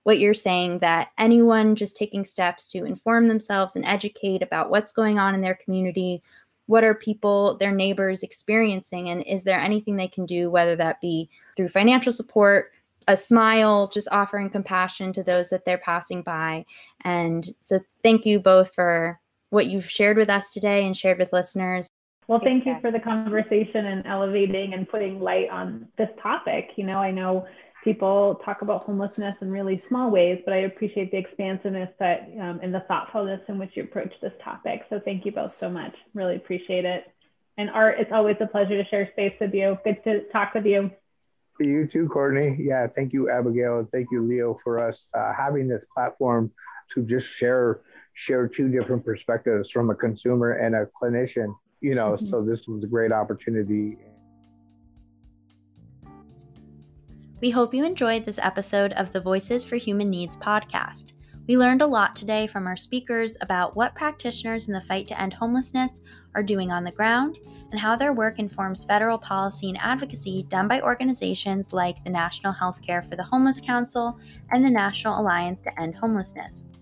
what 0.03 0.19
you're 0.19 0.33
saying 0.33 0.79
that 0.79 1.11
anyone 1.17 1.75
just 1.75 1.95
taking 1.95 2.25
steps 2.25 2.67
to 2.69 2.83
inform 2.83 3.29
themselves 3.29 3.77
and 3.77 3.85
educate 3.85 4.41
about 4.41 4.69
what's 4.69 4.91
going 4.91 5.17
on 5.17 5.33
in 5.33 5.41
their 5.41 5.55
community 5.55 6.21
what 6.69 6.83
are 6.83 6.93
people, 6.93 7.57
their 7.57 7.71
neighbors 7.71 8.21
experiencing? 8.21 9.09
And 9.09 9.23
is 9.23 9.43
there 9.43 9.59
anything 9.59 9.95
they 9.95 10.07
can 10.07 10.27
do, 10.27 10.51
whether 10.51 10.75
that 10.75 11.01
be 11.01 11.27
through 11.57 11.69
financial 11.69 12.13
support, 12.13 12.71
a 13.07 13.17
smile, 13.17 13.87
just 13.91 14.07
offering 14.11 14.51
compassion 14.51 15.11
to 15.13 15.23
those 15.23 15.49
that 15.49 15.65
they're 15.65 15.79
passing 15.79 16.21
by? 16.21 16.63
And 17.03 17.49
so, 17.61 17.79
thank 18.03 18.23
you 18.23 18.39
both 18.39 18.71
for 18.75 19.19
what 19.49 19.65
you've 19.65 19.89
shared 19.89 20.15
with 20.15 20.29
us 20.29 20.53
today 20.53 20.85
and 20.85 20.95
shared 20.95 21.17
with 21.17 21.33
listeners. 21.33 21.87
Well, 22.27 22.41
thank 22.43 22.67
you 22.67 22.77
for 22.81 22.91
the 22.91 22.99
conversation 22.99 23.87
and 23.87 24.05
elevating 24.05 24.75
and 24.75 24.87
putting 24.87 25.19
light 25.19 25.49
on 25.49 25.87
this 25.97 26.09
topic. 26.21 26.69
You 26.75 26.85
know, 26.85 26.99
I 26.99 27.09
know 27.09 27.47
people 27.83 28.41
talk 28.43 28.61
about 28.61 28.83
homelessness 28.83 29.35
in 29.41 29.51
really 29.51 29.81
small 29.87 30.09
ways, 30.11 30.41
but 30.45 30.53
I 30.53 30.61
appreciate 30.61 31.11
the 31.11 31.17
expansiveness 31.17 31.89
that 31.99 32.29
um, 32.39 32.59
and 32.61 32.73
the 32.73 32.81
thoughtfulness 32.81 33.41
in 33.47 33.57
which 33.57 33.71
you 33.75 33.83
approach 33.83 34.13
this 34.21 34.33
topic. 34.43 34.81
So 34.89 34.99
thank 35.03 35.25
you 35.25 35.31
both 35.31 35.51
so 35.59 35.69
much. 35.69 35.95
Really 36.13 36.35
appreciate 36.35 36.85
it. 36.85 37.05
And 37.57 37.69
Art, 37.69 37.95
it's 37.99 38.11
always 38.11 38.37
a 38.39 38.47
pleasure 38.47 38.81
to 38.81 38.89
share 38.89 39.09
space 39.11 39.33
with 39.39 39.53
you. 39.53 39.77
Good 39.83 40.03
to 40.05 40.23
talk 40.31 40.53
with 40.53 40.65
you. 40.65 40.91
You 41.59 41.87
too, 41.87 42.07
Courtney. 42.07 42.55
Yeah, 42.57 42.87
thank 42.87 43.11
you, 43.11 43.29
Abigail, 43.29 43.79
and 43.79 43.91
thank 43.91 44.07
you, 44.11 44.25
Leo, 44.25 44.57
for 44.63 44.79
us 44.79 45.09
uh, 45.13 45.33
having 45.33 45.67
this 45.67 45.85
platform 45.93 46.51
to 46.93 47.03
just 47.03 47.27
share 47.27 47.81
share 48.13 48.47
two 48.47 48.69
different 48.69 49.05
perspectives 49.05 49.69
from 49.69 49.89
a 49.89 49.95
consumer 49.95 50.51
and 50.51 50.75
a 50.75 50.85
clinician. 50.85 51.53
You 51.81 51.95
know, 51.95 52.11
mm-hmm. 52.11 52.25
so 52.25 52.43
this 52.43 52.67
was 52.67 52.83
a 52.83 52.87
great 52.87 53.11
opportunity. 53.11 53.97
We 57.41 57.51
hope 57.51 57.73
you 57.73 57.85
enjoyed 57.85 58.25
this 58.25 58.37
episode 58.41 58.91
of 58.93 59.13
the 59.13 59.21
Voices 59.21 59.65
for 59.65 59.77
Human 59.77 60.09
Needs 60.09 60.35
podcast. 60.35 61.13
We 61.47 61.57
learned 61.57 61.81
a 61.81 61.87
lot 61.87 62.13
today 62.13 62.47
from 62.47 62.67
our 62.67 62.75
speakers 62.75 63.37
about 63.39 63.77
what 63.77 63.95
practitioners 63.95 64.67
in 64.67 64.73
the 64.73 64.81
fight 64.81 65.07
to 65.07 65.21
end 65.21 65.33
homelessness 65.33 66.01
are 66.35 66.43
doing 66.43 66.73
on 66.73 66.83
the 66.83 66.91
ground 66.91 67.37
and 67.71 67.79
how 67.79 67.95
their 67.95 68.11
work 68.11 68.39
informs 68.39 68.83
federal 68.83 69.17
policy 69.17 69.69
and 69.69 69.77
advocacy 69.77 70.43
done 70.49 70.67
by 70.67 70.81
organizations 70.81 71.71
like 71.71 72.03
the 72.03 72.09
National 72.09 72.53
Healthcare 72.53 73.07
for 73.07 73.15
the 73.15 73.23
Homeless 73.23 73.61
Council 73.61 74.19
and 74.51 74.65
the 74.65 74.69
National 74.69 75.21
Alliance 75.21 75.61
to 75.61 75.81
End 75.81 75.95
Homelessness. 75.95 76.73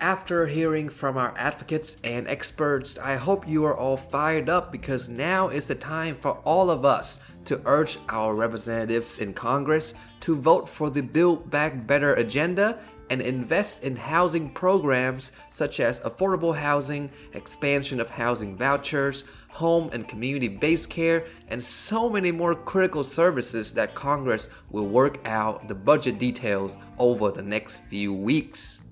After 0.00 0.46
hearing 0.46 0.88
from 0.88 1.18
our 1.18 1.34
advocates 1.36 1.98
and 2.02 2.26
experts, 2.28 2.98
I 2.98 3.16
hope 3.16 3.46
you 3.46 3.64
are 3.66 3.76
all 3.76 3.98
fired 3.98 4.48
up 4.48 4.72
because 4.72 5.08
now 5.08 5.48
is 5.48 5.66
the 5.66 5.74
time 5.74 6.16
for 6.16 6.38
all 6.44 6.70
of 6.70 6.86
us 6.86 7.20
to 7.46 7.60
urge 7.66 7.98
our 8.08 8.34
representatives 8.34 9.18
in 9.18 9.34
Congress 9.34 9.94
to 10.20 10.36
vote 10.36 10.68
for 10.68 10.90
the 10.90 11.02
Build 11.02 11.50
Back 11.50 11.86
Better 11.86 12.14
agenda 12.14 12.78
and 13.10 13.20
invest 13.20 13.82
in 13.82 13.96
housing 13.96 14.50
programs 14.50 15.32
such 15.50 15.80
as 15.80 16.00
affordable 16.00 16.56
housing, 16.56 17.10
expansion 17.34 18.00
of 18.00 18.08
housing 18.08 18.56
vouchers, 18.56 19.24
home 19.48 19.90
and 19.92 20.08
community 20.08 20.48
based 20.48 20.90
care, 20.90 21.26
and 21.48 21.62
so 21.62 22.08
many 22.08 22.32
more 22.32 22.54
critical 22.54 23.04
services 23.04 23.72
that 23.72 23.94
Congress 23.94 24.48
will 24.70 24.86
work 24.86 25.20
out 25.28 25.68
the 25.68 25.74
budget 25.74 26.18
details 26.18 26.76
over 26.98 27.30
the 27.30 27.42
next 27.42 27.82
few 27.88 28.12
weeks. 28.14 28.83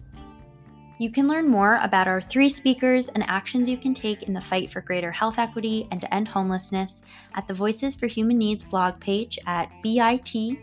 You 1.03 1.11
can 1.11 1.27
learn 1.27 1.49
more 1.49 1.81
about 1.83 2.07
our 2.07 2.23
three 2.23 2.49
speakers 2.49 3.09
and 3.09 3.25
actions 3.29 3.69
you 3.69 3.77
can 3.77 3.93
take 3.93 4.23
in 4.23 4.33
the 4.33 4.41
fight 4.41 4.71
for 4.71 4.81
greater 4.81 5.11
health 5.11 5.37
equity 5.37 5.89
and 5.91 6.01
to 6.01 6.15
end 6.15 6.29
homelessness 6.29 7.03
at 7.35 7.49
the 7.49 7.55
Voices 7.55 7.97
for 7.97 8.07
Human 8.07 8.39
Needs 8.39 8.65
blog 8.65 9.01
page 9.01 9.37
at 9.49 9.69
bit.ly 9.83 10.55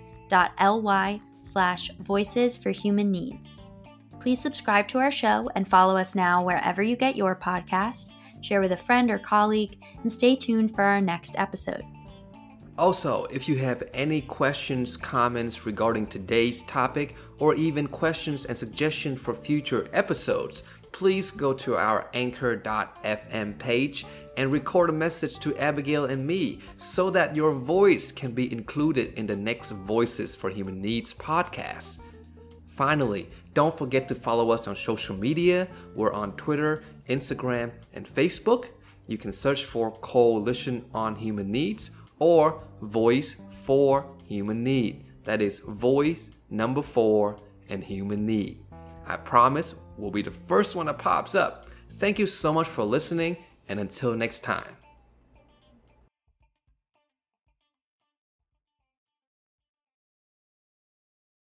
slash 1.41 1.91
voices 1.99 2.55
for 2.55 2.69
human 2.69 3.11
needs. 3.11 3.59
Please 4.21 4.39
subscribe 4.39 4.87
to 4.87 4.99
our 4.99 5.11
show 5.11 5.49
and 5.55 5.67
follow 5.67 5.97
us 5.97 6.15
now 6.15 6.41
wherever 6.41 6.81
you 6.81 6.95
get 6.95 7.17
your 7.17 7.35
podcasts, 7.35 8.13
share 8.39 8.61
with 8.61 8.71
a 8.71 8.77
friend 8.77 9.11
or 9.11 9.19
colleague, 9.19 9.77
and 10.03 10.09
stay 10.09 10.37
tuned 10.37 10.73
for 10.73 10.83
our 10.83 11.01
next 11.01 11.35
episode. 11.37 11.83
Also, 12.79 13.25
if 13.25 13.49
you 13.49 13.57
have 13.57 13.83
any 13.93 14.21
questions, 14.21 14.95
comments 14.95 15.65
regarding 15.65 16.07
today's 16.07 16.63
topic, 16.63 17.13
or 17.37 17.53
even 17.55 17.85
questions 17.85 18.45
and 18.45 18.57
suggestions 18.57 19.19
for 19.19 19.33
future 19.33 19.89
episodes, 19.91 20.63
please 20.93 21.29
go 21.29 21.51
to 21.51 21.75
our 21.75 22.09
anchor.fm 22.13 23.59
page 23.59 24.05
and 24.37 24.49
record 24.49 24.89
a 24.89 24.93
message 24.93 25.39
to 25.39 25.53
Abigail 25.57 26.05
and 26.05 26.25
me 26.25 26.61
so 26.77 27.09
that 27.09 27.35
your 27.35 27.51
voice 27.51 28.13
can 28.13 28.31
be 28.31 28.49
included 28.49 29.13
in 29.15 29.27
the 29.27 29.35
next 29.35 29.71
Voices 29.71 30.33
for 30.33 30.49
Human 30.49 30.81
Needs 30.81 31.13
podcast. 31.13 31.99
Finally, 32.69 33.29
don't 33.53 33.77
forget 33.77 34.07
to 34.07 34.15
follow 34.15 34.51
us 34.51 34.69
on 34.69 34.75
social 34.77 35.17
media. 35.17 35.67
We're 35.95 36.13
on 36.13 36.31
Twitter, 36.37 36.83
Instagram, 37.09 37.73
and 37.93 38.07
Facebook. 38.07 38.69
You 39.07 39.17
can 39.17 39.33
search 39.33 39.65
for 39.65 39.91
Coalition 39.97 40.85
on 40.93 41.15
Human 41.15 41.51
Needs 41.51 41.91
or 42.19 42.63
voice 42.81 43.35
for 43.63 44.05
human 44.23 44.63
need. 44.63 45.05
That 45.23 45.41
is 45.41 45.59
voice 45.59 46.29
number 46.49 46.81
four 46.81 47.39
and 47.69 47.83
human 47.83 48.25
need. 48.25 48.63
I 49.05 49.17
promise 49.17 49.75
we'll 49.97 50.11
be 50.11 50.21
the 50.21 50.31
first 50.31 50.75
one 50.75 50.85
that 50.87 50.97
pops 50.97 51.35
up. 51.35 51.67
Thank 51.93 52.19
you 52.19 52.27
so 52.27 52.53
much 52.53 52.67
for 52.67 52.83
listening, 52.83 53.37
and 53.67 53.79
until 53.79 54.15
next 54.15 54.41
time. 54.41 54.78